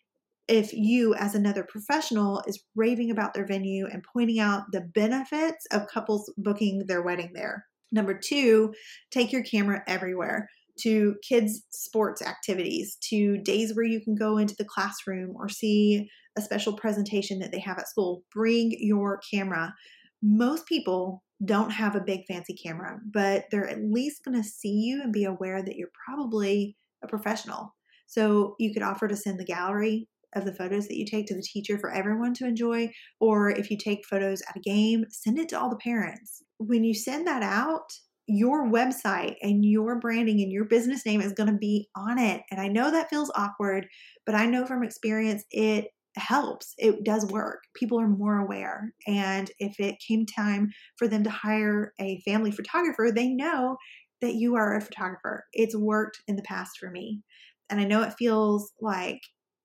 if 0.51 0.73
you 0.73 1.15
as 1.15 1.33
another 1.33 1.63
professional 1.63 2.43
is 2.45 2.61
raving 2.75 3.09
about 3.09 3.33
their 3.33 3.47
venue 3.47 3.87
and 3.87 4.03
pointing 4.13 4.37
out 4.37 4.63
the 4.73 4.81
benefits 4.81 5.65
of 5.71 5.87
couples 5.87 6.29
booking 6.37 6.83
their 6.87 7.01
wedding 7.01 7.31
there. 7.33 7.65
Number 7.89 8.13
2, 8.13 8.73
take 9.11 9.31
your 9.31 9.43
camera 9.43 9.81
everywhere 9.87 10.49
to 10.81 11.15
kids 11.27 11.63
sports 11.69 12.21
activities 12.21 12.97
to 13.09 13.37
days 13.37 13.73
where 13.73 13.85
you 13.85 14.01
can 14.01 14.13
go 14.13 14.37
into 14.37 14.55
the 14.57 14.65
classroom 14.65 15.33
or 15.37 15.47
see 15.47 16.09
a 16.37 16.41
special 16.41 16.73
presentation 16.73 17.39
that 17.39 17.53
they 17.53 17.59
have 17.59 17.77
at 17.77 17.87
school. 17.87 18.23
Bring 18.33 18.75
your 18.77 19.21
camera. 19.33 19.73
Most 20.21 20.65
people 20.65 21.23
don't 21.45 21.71
have 21.71 21.95
a 21.95 22.01
big 22.01 22.25
fancy 22.27 22.55
camera, 22.55 22.99
but 23.13 23.45
they're 23.51 23.69
at 23.69 23.81
least 23.81 24.25
going 24.25 24.41
to 24.41 24.47
see 24.47 24.73
you 24.73 25.01
and 25.01 25.13
be 25.13 25.23
aware 25.23 25.63
that 25.63 25.77
you're 25.77 25.89
probably 26.05 26.75
a 27.01 27.07
professional. 27.07 27.73
So 28.07 28.55
you 28.59 28.73
could 28.73 28.83
offer 28.83 29.07
to 29.07 29.15
send 29.15 29.39
the 29.39 29.45
gallery 29.45 30.09
of 30.35 30.45
the 30.45 30.53
photos 30.53 30.87
that 30.87 30.97
you 30.97 31.05
take 31.05 31.27
to 31.27 31.35
the 31.35 31.41
teacher 31.41 31.77
for 31.77 31.91
everyone 31.91 32.33
to 32.35 32.47
enjoy. 32.47 32.89
Or 33.19 33.49
if 33.49 33.69
you 33.69 33.77
take 33.77 34.05
photos 34.05 34.41
at 34.49 34.57
a 34.57 34.59
game, 34.59 35.05
send 35.09 35.39
it 35.39 35.49
to 35.49 35.59
all 35.59 35.69
the 35.69 35.77
parents. 35.77 36.41
When 36.57 36.83
you 36.83 36.93
send 36.93 37.27
that 37.27 37.43
out, 37.43 37.91
your 38.27 38.69
website 38.71 39.35
and 39.41 39.65
your 39.65 39.99
branding 39.99 40.41
and 40.41 40.51
your 40.51 40.65
business 40.65 41.05
name 41.05 41.21
is 41.21 41.33
going 41.33 41.51
to 41.51 41.57
be 41.57 41.89
on 41.95 42.17
it. 42.17 42.43
And 42.51 42.61
I 42.61 42.67
know 42.67 42.91
that 42.91 43.09
feels 43.09 43.31
awkward, 43.35 43.87
but 44.25 44.35
I 44.35 44.45
know 44.45 44.65
from 44.65 44.83
experience 44.83 45.43
it 45.51 45.87
helps. 46.17 46.73
It 46.77 47.03
does 47.03 47.25
work. 47.25 47.63
People 47.75 47.99
are 47.99 48.07
more 48.07 48.37
aware. 48.37 48.93
And 49.07 49.49
if 49.59 49.79
it 49.79 49.95
came 50.05 50.25
time 50.25 50.69
for 50.97 51.07
them 51.07 51.23
to 51.23 51.29
hire 51.29 51.93
a 51.99 52.21
family 52.25 52.51
photographer, 52.51 53.11
they 53.13 53.29
know 53.29 53.77
that 54.21 54.35
you 54.35 54.55
are 54.55 54.75
a 54.75 54.81
photographer. 54.81 55.45
It's 55.53 55.75
worked 55.75 56.21
in 56.27 56.35
the 56.35 56.43
past 56.43 56.77
for 56.79 56.91
me. 56.91 57.21
And 57.69 57.79
I 57.79 57.85
know 57.85 58.03
it 58.03 58.13
feels 58.19 58.71
like 58.79 59.21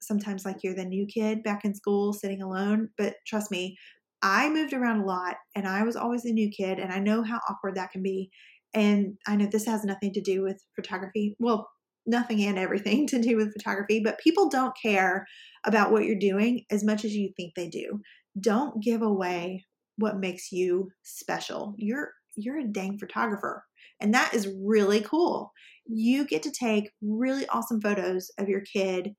sometimes 0.07 0.45
like 0.45 0.63
you're 0.63 0.75
the 0.75 0.85
new 0.85 1.07
kid 1.07 1.43
back 1.43 1.65
in 1.65 1.75
school 1.75 2.13
sitting 2.13 2.43
alone, 2.43 2.91
but 2.97 3.17
trust 3.27 3.51
me, 3.51 3.77
I 4.23 4.49
moved 4.49 4.73
around 4.73 5.01
a 5.01 5.07
lot 5.07 5.37
and 5.55 5.67
I 5.67 5.83
was 5.83 5.97
always 5.97 6.23
the 6.23 6.33
new 6.33 6.51
kid 6.51 6.79
and 6.79 6.93
I 6.93 6.99
know 6.99 7.23
how 7.23 7.41
awkward 7.49 7.77
that 7.77 7.91
can 7.91 8.03
be. 8.03 8.31
And 8.75 9.17
I 9.27 9.37
know 9.37 9.47
this 9.47 9.67
has 9.67 9.85
nothing 9.85 10.13
to 10.15 10.21
do 10.21 10.43
with 10.43 10.63
photography. 10.75 11.37
Well, 11.39 11.69
nothing 12.07 12.43
and 12.43 12.59
everything 12.59 13.07
to 13.09 13.21
do 13.21 13.37
with 13.37 13.53
photography, 13.53 14.01
but 14.03 14.19
people 14.19 14.49
don't 14.49 14.77
care 14.81 15.27
about 15.65 15.93
what 15.93 16.05
you're 16.05 16.19
doing 16.19 16.65
as 16.71 16.85
much 16.85 17.05
as 17.05 17.15
you 17.15 17.33
think 17.37 17.55
they 17.55 17.69
do. 17.69 18.01
Don't 18.39 18.83
give 18.83 19.03
away 19.03 19.65
what 19.97 20.19
makes 20.19 20.53
you 20.53 20.91
special. 21.03 21.75
You're 21.79 22.13
you're 22.37 22.59
a 22.59 22.69
dang 22.69 22.99
photographer. 22.99 23.65
And 23.99 24.13
that 24.13 24.35
is 24.35 24.53
really 24.63 25.01
cool. 25.01 25.53
You 25.87 26.27
get 26.27 26.43
to 26.43 26.51
take 26.51 26.91
really 27.01 27.47
awesome 27.49 27.81
photos 27.81 28.31
of 28.39 28.49
your 28.49 28.61
kid 28.61 29.15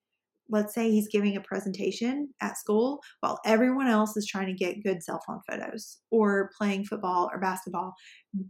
let's 0.50 0.74
say 0.74 0.92
he's 0.92 1.08
giving 1.08 1.36
a 1.36 1.42
presentation 1.42 2.30
at 2.42 2.58
school 2.58 3.02
while 3.20 3.40
everyone 3.46 3.88
else 3.88 4.16
is 4.18 4.28
trying 4.28 4.48
to 4.48 4.54
get 4.54 4.84
good 4.84 5.04
cell 5.04 5.22
phone 5.26 5.42
photos 5.50 6.00
or 6.12 6.50
playing 6.58 6.86
football 6.86 7.30
or 7.32 7.40
basketball. 7.40 7.94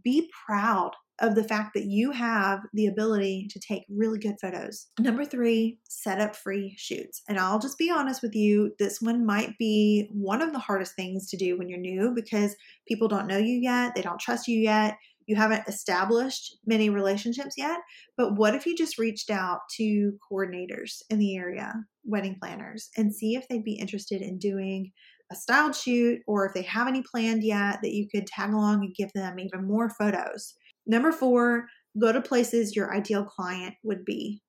Be 0.04 0.30
proud 0.46 0.92
of 1.20 1.34
the 1.34 1.44
fact 1.44 1.70
that 1.74 1.84
you 1.84 2.12
have 2.12 2.60
the 2.72 2.86
ability 2.86 3.48
to 3.50 3.58
take 3.58 3.82
really 3.88 4.18
good 4.18 4.36
photos. 4.40 4.86
Number 5.00 5.24
three, 5.24 5.78
set 5.88 6.20
up 6.20 6.36
free 6.36 6.74
shoots. 6.78 7.22
And 7.28 7.38
I'll 7.38 7.58
just 7.58 7.76
be 7.78 7.90
honest 7.90 8.22
with 8.22 8.34
you, 8.34 8.72
this 8.78 9.00
one 9.00 9.26
might 9.26 9.58
be 9.58 10.08
one 10.12 10.42
of 10.42 10.52
the 10.52 10.60
hardest 10.60 10.94
things 10.94 11.28
to 11.30 11.36
do 11.36 11.58
when 11.58 11.68
you're 11.68 11.78
new 11.78 12.12
because 12.14 12.54
people 12.86 13.08
don't 13.08 13.26
know 13.26 13.36
you 13.36 13.58
yet, 13.60 13.94
they 13.94 14.02
don't 14.02 14.20
trust 14.20 14.46
you 14.46 14.60
yet 14.60 14.96
you 15.28 15.36
haven't 15.36 15.68
established 15.68 16.56
many 16.66 16.88
relationships 16.88 17.54
yet, 17.58 17.78
but 18.16 18.36
what 18.36 18.54
if 18.54 18.64
you 18.64 18.74
just 18.74 18.98
reached 18.98 19.30
out 19.30 19.60
to 19.76 20.12
coordinators 20.32 21.02
in 21.10 21.18
the 21.18 21.36
area, 21.36 21.74
wedding 22.04 22.36
planners, 22.40 22.88
and 22.96 23.14
see 23.14 23.36
if 23.36 23.46
they'd 23.46 23.62
be 23.62 23.78
interested 23.78 24.22
in 24.22 24.38
doing 24.38 24.90
a 25.30 25.36
styled 25.36 25.76
shoot 25.76 26.20
or 26.26 26.46
if 26.46 26.54
they 26.54 26.62
have 26.62 26.88
any 26.88 27.02
planned 27.02 27.44
yet 27.44 27.80
that 27.82 27.92
you 27.92 28.08
could 28.10 28.26
tag 28.26 28.54
along 28.54 28.80
and 28.80 28.94
give 28.94 29.12
them 29.12 29.38
even 29.38 29.68
more 29.68 29.90
photos. 29.90 30.54
Number 30.86 31.12
four, 31.12 31.66
go 32.00 32.10
to 32.10 32.22
places 32.22 32.74
your 32.74 32.96
ideal 32.96 33.24
client 33.24 33.74
would 33.84 34.06
be 34.06 34.40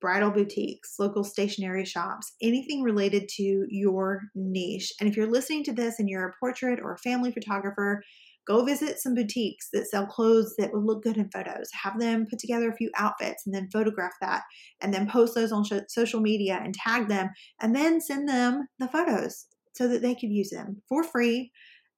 bridal 0.00 0.30
boutiques, 0.30 0.96
local 0.98 1.24
stationery 1.24 1.84
shops, 1.84 2.32
anything 2.42 2.82
related 2.82 3.28
to 3.28 3.64
your 3.68 4.22
niche. 4.34 4.92
And 5.00 5.08
if 5.08 5.16
you're 5.16 5.30
listening 5.30 5.64
to 5.64 5.72
this 5.72 5.98
and 5.98 6.08
you're 6.08 6.28
a 6.28 6.34
portrait 6.38 6.80
or 6.82 6.92
a 6.92 6.98
family 6.98 7.30
photographer, 7.30 8.02
Go 8.46 8.64
visit 8.64 8.98
some 8.98 9.14
boutiques 9.14 9.68
that 9.72 9.88
sell 9.88 10.06
clothes 10.06 10.54
that 10.58 10.72
would 10.72 10.84
look 10.84 11.02
good 11.02 11.16
in 11.16 11.28
photos. 11.30 11.68
Have 11.82 11.98
them 11.98 12.26
put 12.30 12.38
together 12.38 12.70
a 12.70 12.76
few 12.76 12.90
outfits 12.96 13.44
and 13.44 13.54
then 13.54 13.68
photograph 13.72 14.12
that 14.20 14.42
and 14.80 14.94
then 14.94 15.08
post 15.08 15.34
those 15.34 15.52
on 15.52 15.64
social 15.88 16.20
media 16.20 16.60
and 16.62 16.74
tag 16.74 17.08
them 17.08 17.30
and 17.60 17.74
then 17.74 18.00
send 18.00 18.28
them 18.28 18.68
the 18.78 18.88
photos 18.88 19.46
so 19.74 19.88
that 19.88 20.00
they 20.00 20.14
could 20.14 20.30
use 20.30 20.50
them 20.50 20.82
for 20.88 21.02
free 21.02 21.50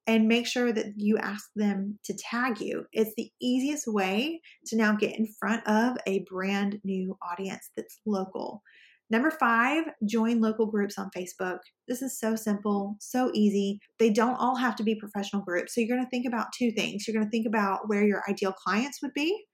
and 0.06 0.26
make 0.26 0.46
sure 0.46 0.72
that 0.72 0.94
you 0.96 1.18
ask 1.18 1.50
them 1.54 1.98
to 2.02 2.16
tag 2.16 2.60
you. 2.60 2.86
It's 2.92 3.12
the 3.16 3.30
easiest 3.42 3.86
way 3.86 4.40
to 4.66 4.76
now 4.76 4.96
get 4.96 5.18
in 5.18 5.26
front 5.38 5.66
of 5.68 5.98
a 6.06 6.24
brand 6.30 6.80
new 6.82 7.18
audience 7.22 7.70
that's 7.76 8.00
local. 8.06 8.62
Number 9.10 9.30
five, 9.30 9.84
join 10.04 10.40
local 10.40 10.66
groups 10.66 10.98
on 10.98 11.10
Facebook. 11.16 11.58
This 11.86 12.02
is 12.02 12.18
so 12.18 12.36
simple, 12.36 12.96
so 13.00 13.30
easy. 13.32 13.80
They 13.98 14.10
don't 14.10 14.36
all 14.36 14.56
have 14.56 14.76
to 14.76 14.82
be 14.82 14.94
professional 14.94 15.42
groups. 15.42 15.74
So 15.74 15.80
you're 15.80 15.96
going 15.96 16.04
to 16.04 16.10
think 16.10 16.26
about 16.26 16.48
two 16.56 16.70
things. 16.72 17.06
You're 17.06 17.14
going 17.14 17.26
to 17.26 17.30
think 17.30 17.46
about 17.46 17.88
where 17.88 18.04
your 18.04 18.22
ideal 18.28 18.52
clients 18.52 19.00
would 19.02 19.14
be, 19.14 19.44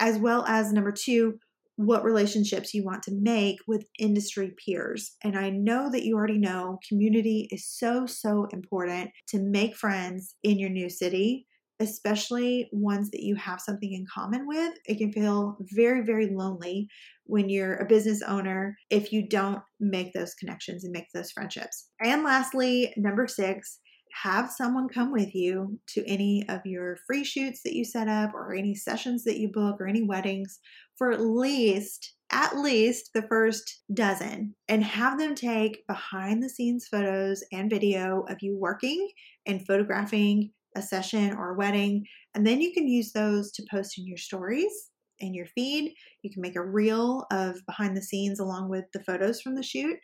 as 0.00 0.18
well 0.18 0.44
as 0.46 0.72
number 0.72 0.92
two, 0.92 1.38
what 1.76 2.04
relationships 2.04 2.74
you 2.74 2.84
want 2.84 3.02
to 3.04 3.12
make 3.14 3.58
with 3.66 3.86
industry 3.98 4.54
peers. 4.64 5.16
And 5.22 5.38
I 5.38 5.50
know 5.50 5.90
that 5.90 6.04
you 6.04 6.16
already 6.16 6.38
know 6.38 6.78
community 6.86 7.48
is 7.50 7.66
so, 7.66 8.06
so 8.06 8.48
important 8.52 9.10
to 9.28 9.38
make 9.38 9.76
friends 9.76 10.34
in 10.42 10.58
your 10.58 10.68
new 10.68 10.90
city 10.90 11.46
especially 11.80 12.68
ones 12.72 13.10
that 13.10 13.22
you 13.22 13.34
have 13.36 13.60
something 13.60 13.92
in 13.92 14.06
common 14.12 14.46
with. 14.46 14.74
It 14.86 14.98
can 14.98 15.12
feel 15.12 15.56
very, 15.60 16.04
very 16.04 16.28
lonely 16.28 16.88
when 17.24 17.48
you're 17.48 17.76
a 17.76 17.86
business 17.86 18.22
owner 18.22 18.76
if 18.90 19.12
you 19.12 19.26
don't 19.26 19.62
make 19.80 20.12
those 20.12 20.34
connections 20.34 20.84
and 20.84 20.92
make 20.92 21.06
those 21.12 21.32
friendships. 21.32 21.88
And 22.04 22.22
lastly, 22.22 22.92
number 22.96 23.26
six, 23.26 23.78
have 24.12 24.50
someone 24.50 24.88
come 24.88 25.12
with 25.12 25.34
you 25.34 25.78
to 25.88 26.04
any 26.06 26.44
of 26.48 26.60
your 26.64 26.98
free 27.06 27.24
shoots 27.24 27.62
that 27.64 27.74
you 27.74 27.84
set 27.84 28.08
up 28.08 28.34
or 28.34 28.54
any 28.54 28.74
sessions 28.74 29.24
that 29.24 29.38
you 29.38 29.48
book 29.48 29.80
or 29.80 29.86
any 29.86 30.02
weddings 30.02 30.58
for 30.96 31.12
at 31.12 31.20
least 31.20 32.14
at 32.32 32.56
least 32.58 33.10
the 33.12 33.22
first 33.22 33.82
dozen 33.92 34.54
and 34.68 34.84
have 34.84 35.18
them 35.18 35.34
take 35.34 35.84
behind 35.88 36.42
the 36.42 36.48
scenes 36.48 36.86
photos 36.88 37.42
and 37.52 37.70
video 37.70 38.24
of 38.28 38.38
you 38.40 38.56
working 38.56 39.08
and 39.46 39.66
photographing 39.66 40.50
a 40.76 40.82
session 40.82 41.32
or 41.32 41.52
a 41.52 41.56
wedding. 41.56 42.04
And 42.34 42.46
then 42.46 42.60
you 42.60 42.72
can 42.72 42.86
use 42.88 43.12
those 43.12 43.50
to 43.52 43.66
post 43.70 43.98
in 43.98 44.06
your 44.06 44.18
stories 44.18 44.90
in 45.20 45.34
your 45.34 45.46
feed. 45.46 45.94
You 46.22 46.30
can 46.30 46.42
make 46.42 46.56
a 46.56 46.64
reel 46.64 47.26
of 47.30 47.64
behind 47.66 47.96
the 47.96 48.02
scenes 48.02 48.40
along 48.40 48.70
with 48.70 48.86
the 48.92 49.02
photos 49.02 49.40
from 49.40 49.54
the 49.54 49.62
shoot. 49.62 49.96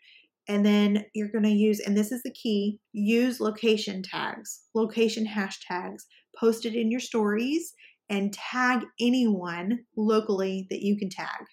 And 0.49 0.65
then 0.65 1.05
you're 1.13 1.31
going 1.33 1.45
to 1.45 1.51
use, 1.51 1.81
and 1.81 1.97
this 1.97 2.13
is 2.13 2.23
the 2.23 2.31
key 2.31 2.79
use 2.93 3.41
location 3.41 4.03
tags, 4.03 4.61
location 4.75 5.27
hashtags, 5.27 6.03
post 6.39 6.65
it 6.65 6.75
in 6.75 6.91
your 6.91 7.01
stories 7.01 7.75
and 8.09 8.33
tag 8.33 8.85
anyone 9.01 9.81
locally 9.97 10.69
that 10.71 10.83
you 10.83 10.97
can 10.97 11.09
tag, 11.09 11.47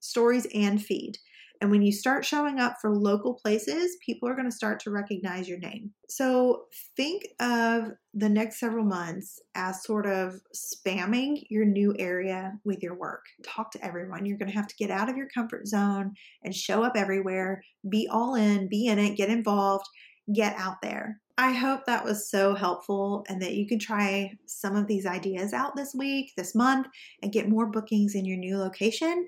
stories 0.00 0.48
and 0.52 0.82
feed. 0.82 1.16
And 1.60 1.70
when 1.70 1.82
you 1.82 1.92
start 1.92 2.24
showing 2.24 2.58
up 2.58 2.76
for 2.80 2.90
local 2.90 3.34
places, 3.34 3.96
people 4.04 4.28
are 4.28 4.34
going 4.34 4.48
to 4.48 4.56
start 4.56 4.80
to 4.80 4.90
recognize 4.90 5.46
your 5.46 5.58
name. 5.58 5.92
So 6.08 6.64
think 6.96 7.28
of 7.38 7.92
the 8.14 8.30
next 8.30 8.58
several 8.58 8.84
months 8.84 9.40
as 9.54 9.84
sort 9.84 10.06
of 10.06 10.40
spamming 10.54 11.44
your 11.50 11.66
new 11.66 11.94
area 11.98 12.54
with 12.64 12.82
your 12.82 12.94
work. 12.94 13.26
Talk 13.44 13.72
to 13.72 13.84
everyone. 13.84 14.24
You're 14.24 14.38
going 14.38 14.50
to 14.50 14.56
have 14.56 14.68
to 14.68 14.76
get 14.76 14.90
out 14.90 15.10
of 15.10 15.16
your 15.16 15.28
comfort 15.28 15.68
zone 15.68 16.14
and 16.42 16.54
show 16.54 16.82
up 16.82 16.96
everywhere, 16.96 17.62
be 17.88 18.08
all 18.10 18.34
in, 18.34 18.68
be 18.68 18.86
in 18.86 18.98
it, 18.98 19.16
get 19.16 19.28
involved, 19.28 19.86
get 20.32 20.56
out 20.56 20.80
there. 20.82 21.20
I 21.36 21.52
hope 21.52 21.86
that 21.86 22.04
was 22.04 22.28
so 22.28 22.54
helpful 22.54 23.24
and 23.28 23.40
that 23.40 23.54
you 23.54 23.66
can 23.66 23.78
try 23.78 24.36
some 24.44 24.76
of 24.76 24.86
these 24.86 25.06
ideas 25.06 25.54
out 25.54 25.74
this 25.74 25.94
week, 25.94 26.32
this 26.36 26.54
month, 26.54 26.86
and 27.22 27.32
get 27.32 27.48
more 27.48 27.66
bookings 27.66 28.14
in 28.14 28.26
your 28.26 28.36
new 28.36 28.58
location 28.58 29.26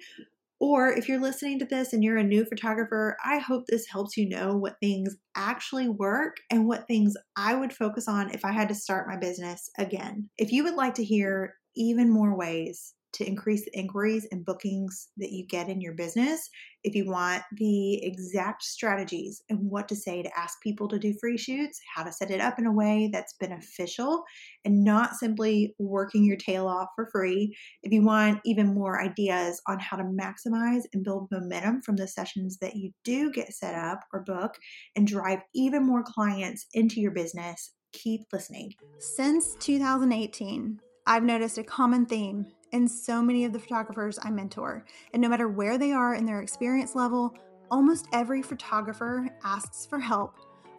or 0.62 0.92
if 0.92 1.08
you're 1.08 1.20
listening 1.20 1.58
to 1.58 1.64
this 1.64 1.92
and 1.92 2.04
you're 2.04 2.18
a 2.18 2.22
new 2.22 2.44
photographer, 2.44 3.16
I 3.24 3.38
hope 3.38 3.64
this 3.66 3.84
helps 3.90 4.16
you 4.16 4.28
know 4.28 4.56
what 4.56 4.76
things 4.78 5.16
actually 5.36 5.88
work 5.88 6.36
and 6.52 6.68
what 6.68 6.86
things 6.86 7.14
I 7.36 7.56
would 7.56 7.72
focus 7.72 8.06
on 8.06 8.30
if 8.30 8.44
I 8.44 8.52
had 8.52 8.68
to 8.68 8.74
start 8.76 9.08
my 9.08 9.16
business 9.16 9.68
again. 9.76 10.30
If 10.38 10.52
you 10.52 10.62
would 10.62 10.76
like 10.76 10.94
to 10.94 11.04
hear 11.04 11.56
even 11.74 12.08
more 12.12 12.36
ways 12.36 12.94
to 13.14 13.26
increase 13.26 13.64
the 13.64 13.78
inquiries 13.78 14.26
and 14.32 14.44
bookings 14.44 15.08
that 15.18 15.32
you 15.32 15.46
get 15.46 15.68
in 15.68 15.80
your 15.80 15.94
business, 15.94 16.48
if 16.84 16.94
you 16.94 17.06
want 17.06 17.42
the 17.52 18.04
exact 18.04 18.62
strategies 18.62 19.42
and 19.48 19.58
what 19.70 19.88
to 19.88 19.96
say 19.96 20.22
to 20.22 20.38
ask 20.38 20.60
people 20.62 20.88
to 20.88 20.98
do 20.98 21.14
free 21.20 21.38
shoots, 21.38 21.80
how 21.94 22.02
to 22.02 22.12
set 22.12 22.30
it 22.30 22.40
up 22.40 22.58
in 22.58 22.66
a 22.66 22.72
way 22.72 23.08
that's 23.12 23.34
beneficial 23.34 24.24
and 24.64 24.82
not 24.82 25.14
simply 25.14 25.74
working 25.78 26.24
your 26.24 26.36
tail 26.36 26.66
off 26.66 26.88
for 26.96 27.08
free, 27.12 27.54
if 27.82 27.92
you 27.92 28.02
want 28.02 28.40
even 28.44 28.74
more 28.74 29.00
ideas 29.00 29.60
on 29.68 29.78
how 29.78 29.96
to 29.96 30.04
maximize 30.04 30.82
and 30.92 31.04
build 31.04 31.28
momentum 31.30 31.82
from 31.82 31.96
the 31.96 32.08
sessions 32.08 32.58
that 32.58 32.76
you 32.76 32.90
do 33.04 33.30
get 33.30 33.52
set 33.52 33.74
up 33.74 34.00
or 34.12 34.20
book 34.24 34.56
and 34.96 35.06
drive 35.06 35.40
even 35.54 35.86
more 35.86 36.02
clients 36.02 36.66
into 36.74 37.00
your 37.00 37.12
business, 37.12 37.72
keep 37.92 38.22
listening. 38.32 38.72
Since 38.98 39.56
2018, 39.60 40.80
I've 41.06 41.24
noticed 41.24 41.58
a 41.58 41.64
common 41.64 42.06
theme 42.06 42.46
in 42.72 42.88
so 42.88 43.22
many 43.22 43.44
of 43.44 43.52
the 43.52 43.58
photographers 43.58 44.18
I 44.22 44.30
mentor. 44.30 44.84
And 45.12 45.22
no 45.22 45.28
matter 45.28 45.48
where 45.48 45.78
they 45.78 45.92
are 45.92 46.14
in 46.14 46.26
their 46.26 46.40
experience 46.40 46.94
level, 46.94 47.34
almost 47.70 48.08
every 48.12 48.42
photographer 48.42 49.28
asks 49.44 49.86
for 49.86 49.98
help 49.98 50.36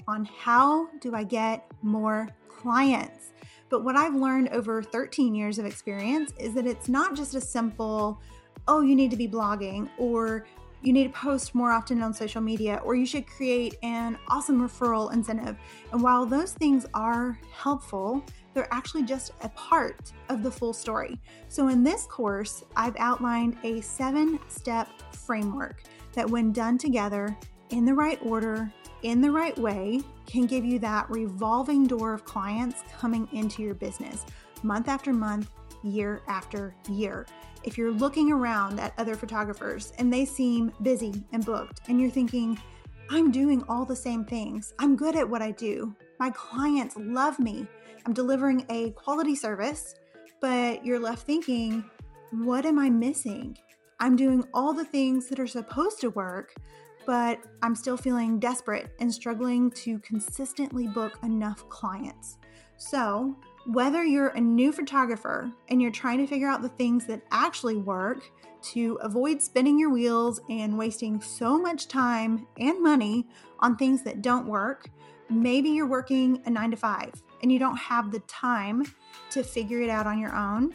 on 0.08 0.26
how 0.26 0.88
do 1.00 1.16
I 1.16 1.24
get 1.24 1.66
more 1.82 2.28
clients. 2.50 3.34
But 3.70 3.84
what 3.84 3.96
I've 3.96 4.16
learned 4.16 4.50
over 4.50 4.84
13 4.84 5.34
years 5.34 5.58
of 5.58 5.66
experience 5.66 6.34
is 6.38 6.54
that 6.54 6.68
it's 6.68 6.90
not 6.90 7.16
just 7.16 7.36
a 7.36 7.42
simple, 7.42 8.22
oh, 8.68 8.82
you 8.82 8.96
need 8.96 9.12
to 9.12 9.18
be 9.18 9.28
blogging 9.28 9.90
or 9.98 10.46
you 10.84 10.92
need 10.92 11.06
to 11.06 11.10
post 11.18 11.56
more 11.56 11.72
often 11.72 12.02
on 12.04 12.14
social 12.14 12.42
media, 12.42 12.82
or 12.84 12.94
you 12.94 13.06
should 13.06 13.26
create 13.26 13.76
an 13.84 14.18
awesome 14.28 14.62
referral 14.62 15.14
incentive. 15.14 15.58
And 15.92 16.04
while 16.04 16.26
those 16.26 16.54
things 16.54 16.86
are 16.94 17.40
helpful, 17.52 18.24
they're 18.54 18.72
actually 18.72 19.04
just 19.04 19.32
a 19.42 19.50
part 19.50 20.12
of 20.30 20.44
the 20.44 20.52
full 20.52 20.74
story. 20.74 21.20
So, 21.48 21.70
in 21.70 21.84
this 21.84 22.06
course, 22.06 22.64
I've 22.76 22.96
outlined 22.98 23.58
a 23.64 23.82
seven 23.82 24.40
step 24.50 24.90
framework 25.14 25.84
that, 26.14 26.30
when 26.30 26.52
done 26.52 26.78
together 26.78 27.36
in 27.70 27.86
the 27.86 27.94
right 27.94 28.20
order, 28.22 28.72
in 29.04 29.22
the 29.22 29.32
right 29.32 29.58
way, 29.58 30.02
can 30.26 30.46
give 30.46 30.64
you 30.64 30.80
that 30.80 31.10
revolving 31.10 31.88
door 31.88 32.14
of 32.14 32.26
clients 32.26 32.84
coming 33.00 33.28
into 33.32 33.64
your 33.64 33.74
business 33.74 34.26
month 34.64 34.88
after 34.88 35.12
month, 35.12 35.50
year 35.84 36.22
after 36.28 36.76
year. 36.90 37.26
If 37.64 37.78
you're 37.78 37.92
looking 37.92 38.32
around 38.32 38.80
at 38.80 38.94
other 38.98 39.16
photographers 39.16 39.94
and 39.98 40.12
they 40.12 40.26
seem 40.26 40.74
busy 40.82 41.24
and 41.32 41.46
booked, 41.46 41.82
and 41.88 42.00
you're 42.00 42.10
thinking, 42.10 42.60
I'm 43.10 43.32
doing 43.32 43.64
all 43.70 43.86
the 43.86 43.96
same 43.96 44.26
things, 44.26 44.74
I'm 44.80 44.96
good 44.96 45.16
at 45.16 45.30
what 45.30 45.42
I 45.42 45.52
do, 45.52 45.96
my 46.20 46.30
clients 46.32 46.96
love 46.98 47.40
me, 47.40 47.68
I'm 48.06 48.14
delivering 48.14 48.66
a 48.70 48.92
quality 48.92 49.36
service, 49.36 49.96
but 50.42 50.86
you're 50.86 51.00
left 51.00 51.26
thinking, 51.26 51.90
what 52.32 52.66
am 52.66 52.80
I 52.80 52.90
missing? 52.90 53.58
I'm 54.00 54.16
doing 54.16 54.44
all 54.54 54.74
the 54.74 54.84
things 54.84 55.28
that 55.28 55.40
are 55.40 55.48
supposed 55.48 56.02
to 56.02 56.10
work, 56.10 56.54
but 57.06 57.40
I'm 57.62 57.76
still 57.76 57.96
feeling 57.96 58.40
desperate 58.40 58.92
and 59.00 59.14
struggling 59.14 59.72
to 59.72 60.00
consistently 60.00 60.88
book 60.88 61.18
enough 61.24 61.68
clients. 61.70 62.38
So, 62.78 63.38
whether 63.66 64.04
you're 64.04 64.30
a 64.30 64.42
new 64.42 64.72
photographer 64.72 65.52
and 65.70 65.82
you're 65.82 65.92
trying 65.92 66.18
to 66.20 66.28
figure 66.28 66.48
out 66.48 66.62
the 66.62 66.70
things 66.70 67.06
that 67.06 67.22
actually 67.32 67.78
work 67.78 68.30
to 68.62 68.98
avoid 69.02 69.42
spinning 69.42 69.80
your 69.80 69.90
wheels 69.90 70.42
and 70.50 70.78
wasting 70.78 71.22
so 71.22 71.58
much 71.58 71.88
time 71.88 72.46
and 72.60 72.82
money 72.82 73.26
on 73.60 73.76
things 73.76 74.04
that 74.04 74.22
don't 74.22 74.48
work, 74.48 74.90
maybe 75.30 75.70
you're 75.70 75.88
working 75.88 76.42
a 76.46 76.50
nine 76.50 76.72
to 76.72 76.78
five 76.78 77.12
and 77.42 77.52
you 77.52 77.60
don't 77.60 77.78
have 77.78 78.12
the 78.12 78.20
time 78.22 78.84
to 79.30 79.44
figure 79.44 79.82
it 79.82 79.90
out 79.90 80.08
on 80.08 80.20
your 80.20 80.36
own. 80.36 80.74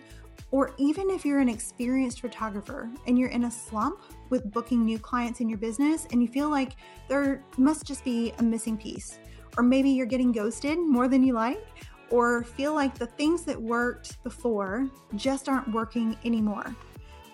Or 0.51 0.75
even 0.79 1.11
if 1.11 1.27
you're 1.27 1.41
an 1.41 1.49
experienced 1.49 2.23
photographer 2.23 2.91
and 3.07 3.19
you're 3.19 3.29
in 3.29 3.45
a 3.45 3.51
slump 3.51 4.01
with 4.31 4.51
booking 4.51 4.85
new 4.85 4.99
clients 4.99 5.41
in 5.41 5.49
your 5.49 5.59
business 5.59 6.07
and 6.11 6.23
you 6.23 6.29
feel 6.29 6.49
like 6.49 6.73
there 7.07 7.45
must 7.59 7.85
just 7.85 8.03
be 8.03 8.33
a 8.39 8.43
missing 8.43 8.79
piece, 8.79 9.19
or 9.59 9.63
maybe 9.63 9.91
you're 9.91 10.07
getting 10.07 10.33
ghosted 10.33 10.79
more 10.79 11.07
than 11.07 11.23
you 11.23 11.35
like, 11.35 11.67
or 12.11 12.43
feel 12.43 12.75
like 12.75 12.97
the 12.97 13.07
things 13.07 13.43
that 13.45 13.61
worked 13.61 14.23
before 14.23 14.89
just 15.17 15.49
aren't 15.49 15.73
working 15.73 16.17
anymore. 16.25 16.75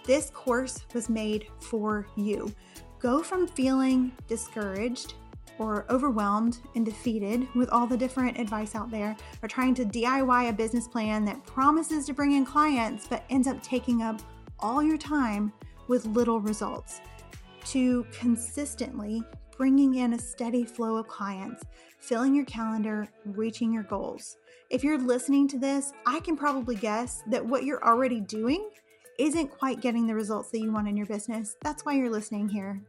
This 0.05 0.31
course 0.31 0.85
was 0.93 1.09
made 1.09 1.47
for 1.61 2.07
you. 2.17 2.53
Go 2.99 3.23
from 3.23 3.47
feeling 3.47 4.13
discouraged 4.29 5.15
or 5.59 5.87
overwhelmed 5.89 6.59
and 6.75 6.85
defeated 6.85 7.47
with 7.55 7.69
all 7.69 7.87
the 7.87 7.97
different 7.97 8.39
advice 8.39 8.75
out 8.75 8.91
there, 8.91 9.17
or 9.43 9.49
trying 9.49 9.75
to 9.75 9.85
DIY 9.85 10.49
a 10.49 10.53
business 10.53 10.89
plan 10.89 11.25
that 11.25 11.45
promises 11.47 12.07
to 12.07 12.13
bring 12.13 12.33
in 12.33 12.45
clients 12.45 13.07
but 13.07 13.25
ends 13.31 13.47
up 13.47 13.63
taking 13.63 14.03
up 14.03 14.21
all 14.59 14.83
your 14.83 14.99
time 14.99 15.53
with 15.87 16.07
little 16.07 16.41
results, 16.41 17.01
to 17.67 18.05
consistently 18.11 19.23
bringing 19.57 19.97
in 19.97 20.13
a 20.13 20.19
steady 20.19 20.65
flow 20.65 20.97
of 20.97 21.09
clients, 21.09 21.63
filling 21.99 22.35
your 22.35 22.45
calendar, 22.45 23.09
reaching 23.25 23.73
your 23.73 23.83
goals. 23.85 24.37
If 24.71 24.83
you're 24.83 24.99
listening 24.99 25.49
to 25.49 25.59
this, 25.59 25.93
I 26.07 26.21
can 26.21 26.37
probably 26.37 26.75
guess 26.75 27.23
that 27.31 27.45
what 27.45 27.65
you're 27.65 27.85
already 27.85 28.21
doing 28.21 28.69
isn't 29.19 29.57
quite 29.59 29.81
getting 29.81 30.07
the 30.07 30.15
results 30.15 30.51
that 30.51 30.61
you 30.61 30.73
want 30.73 30.89
in 30.89 30.97
your 30.97 31.07
business. 31.07 31.57
That's 31.63 31.85
why 31.85 31.95
you're 31.95 32.11
listening 32.11 32.49
here. 32.49 32.81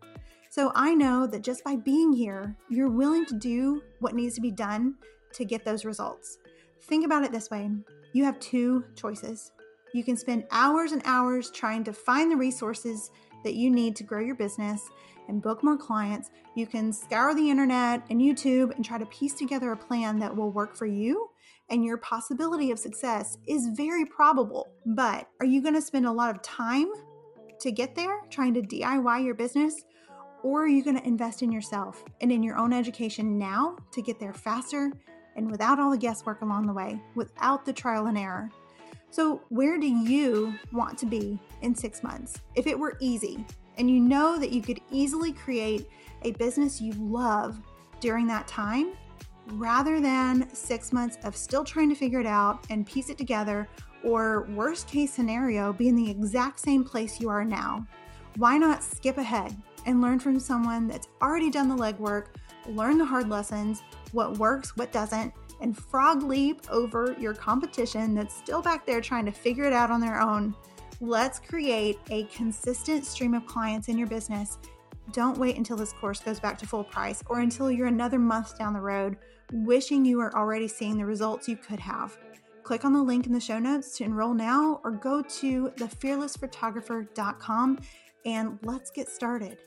So 0.49 0.71
I 0.73 0.93
know 0.93 1.27
that 1.27 1.43
just 1.43 1.63
by 1.63 1.75
being 1.75 2.13
here, 2.13 2.55
you're 2.69 2.89
willing 2.89 3.25
to 3.25 3.35
do 3.35 3.83
what 3.99 4.15
needs 4.15 4.35
to 4.35 4.41
be 4.41 4.51
done 4.51 4.95
to 5.33 5.45
get 5.45 5.65
those 5.65 5.85
results. 5.85 6.37
Think 6.81 7.05
about 7.05 7.23
it 7.23 7.31
this 7.31 7.49
way 7.49 7.69
you 8.13 8.23
have 8.23 8.39
two 8.39 8.85
choices. 8.95 9.51
You 9.93 10.03
can 10.03 10.15
spend 10.15 10.45
hours 10.51 10.93
and 10.93 11.01
hours 11.03 11.51
trying 11.51 11.83
to 11.83 11.93
find 11.93 12.31
the 12.31 12.37
resources 12.37 13.11
that 13.43 13.55
you 13.55 13.69
need 13.69 13.95
to 13.97 14.03
grow 14.03 14.21
your 14.21 14.35
business 14.35 14.89
and 15.27 15.41
book 15.41 15.63
more 15.63 15.77
clients. 15.77 16.31
You 16.55 16.67
can 16.67 16.91
scour 16.93 17.33
the 17.33 17.49
internet 17.49 18.03
and 18.09 18.21
YouTube 18.21 18.75
and 18.75 18.83
try 18.83 18.97
to 18.97 19.05
piece 19.07 19.33
together 19.33 19.71
a 19.71 19.77
plan 19.77 20.19
that 20.19 20.35
will 20.35 20.51
work 20.51 20.75
for 20.75 20.85
you. 20.85 21.29
And 21.69 21.83
your 21.83 21.97
possibility 21.97 22.71
of 22.71 22.79
success 22.79 23.37
is 23.47 23.69
very 23.75 24.05
probable. 24.05 24.69
But 24.85 25.27
are 25.39 25.45
you 25.45 25.61
going 25.61 25.73
to 25.73 25.81
spend 25.81 26.05
a 26.05 26.11
lot 26.11 26.35
of 26.35 26.41
time 26.41 26.91
to 27.59 27.71
get 27.71 27.95
there 27.95 28.21
trying 28.29 28.53
to 28.53 28.61
DIY 28.61 29.25
your 29.25 29.35
business? 29.35 29.83
Or 30.43 30.63
are 30.63 30.67
you 30.67 30.83
going 30.83 30.97
to 30.97 31.07
invest 31.07 31.41
in 31.41 31.51
yourself 31.51 32.03
and 32.21 32.31
in 32.31 32.43
your 32.43 32.57
own 32.57 32.71
education 32.71 33.37
now 33.37 33.77
to 33.91 34.01
get 34.01 34.19
there 34.19 34.33
faster 34.33 34.91
and 35.35 35.49
without 35.49 35.79
all 35.79 35.89
the 35.89 35.97
guesswork 35.97 36.41
along 36.41 36.67
the 36.67 36.73
way, 36.73 37.01
without 37.15 37.65
the 37.65 37.73
trial 37.73 38.07
and 38.07 38.17
error? 38.17 38.51
So, 39.09 39.41
where 39.49 39.79
do 39.79 39.87
you 39.87 40.53
want 40.73 40.97
to 40.99 41.05
be 41.05 41.39
in 41.61 41.73
six 41.73 42.03
months? 42.03 42.41
If 42.53 42.67
it 42.67 42.77
were 42.77 42.97
easy 42.99 43.45
and 43.77 43.89
you 43.89 43.99
know 43.99 44.39
that 44.39 44.51
you 44.51 44.61
could 44.61 44.81
easily 44.91 45.31
create 45.31 45.89
a 46.23 46.31
business 46.33 46.81
you 46.81 46.93
love 46.93 47.59
during 47.99 48.27
that 48.27 48.47
time, 48.47 48.93
rather 49.53 50.01
than 50.01 50.53
six 50.53 50.91
months 50.91 51.17
of 51.23 51.35
still 51.35 51.63
trying 51.63 51.89
to 51.89 51.95
figure 51.95 52.19
it 52.19 52.25
out 52.25 52.65
and 52.69 52.85
piece 52.87 53.09
it 53.09 53.17
together, 53.17 53.67
or 54.03 54.47
worst 54.51 54.87
case 54.87 55.13
scenario, 55.13 55.73
be 55.73 55.87
in 55.87 55.95
the 55.95 56.09
exact 56.09 56.59
same 56.59 56.83
place 56.83 57.19
you 57.19 57.29
are 57.29 57.45
now, 57.45 57.85
why 58.37 58.57
not 58.57 58.83
skip 58.83 59.17
ahead 59.17 59.55
and 59.85 60.01
learn 60.01 60.19
from 60.19 60.39
someone 60.39 60.87
that's 60.87 61.07
already 61.21 61.49
done 61.49 61.69
the 61.69 61.75
legwork, 61.75 62.27
learn 62.67 62.97
the 62.97 63.05
hard 63.05 63.29
lessons, 63.29 63.81
what 64.11 64.37
works, 64.37 64.75
what 64.77 64.91
doesn't, 64.91 65.33
and 65.61 65.77
frog 65.77 66.23
leap 66.23 66.61
over 66.69 67.15
your 67.19 67.33
competition 67.33 68.13
that's 68.13 68.35
still 68.35 68.61
back 68.61 68.85
there 68.85 68.99
trying 68.99 69.25
to 69.25 69.31
figure 69.31 69.63
it 69.63 69.73
out 69.73 69.89
on 69.89 70.01
their 70.01 70.19
own. 70.19 70.53
Let's 71.01 71.39
create 71.39 71.99
a 72.09 72.23
consistent 72.25 73.05
stream 73.05 73.33
of 73.33 73.45
clients 73.45 73.89
in 73.89 73.97
your 73.97 74.07
business. 74.07 74.57
Don't 75.11 75.37
wait 75.37 75.57
until 75.57 75.75
this 75.75 75.91
course 75.93 76.21
goes 76.21 76.39
back 76.39 76.57
to 76.59 76.67
full 76.67 76.85
price 76.85 77.21
or 77.27 77.41
until 77.41 77.69
you're 77.69 77.87
another 77.87 78.17
month 78.17 78.57
down 78.57 78.73
the 78.73 78.79
road 78.79 79.17
wishing 79.51 80.05
you 80.05 80.17
were 80.17 80.35
already 80.35 80.67
seeing 80.67 80.97
the 80.97 81.05
results 81.05 81.47
you 81.47 81.57
could 81.57 81.79
have. 81.79 82.17
Click 82.63 82.83
on 82.83 82.93
the 82.93 83.03
link 83.03 83.27
in 83.27 83.33
the 83.33 83.39
show 83.39 83.59
notes 83.59 83.95
to 83.97 84.03
enroll 84.03 84.33
now 84.33 84.81
or 84.83 84.89
go 84.91 85.21
to 85.21 85.69
thefearlessphotographer.com 85.77 87.79
and 88.25 88.57
let's 88.63 88.89
get 88.89 89.07
started. 89.07 89.59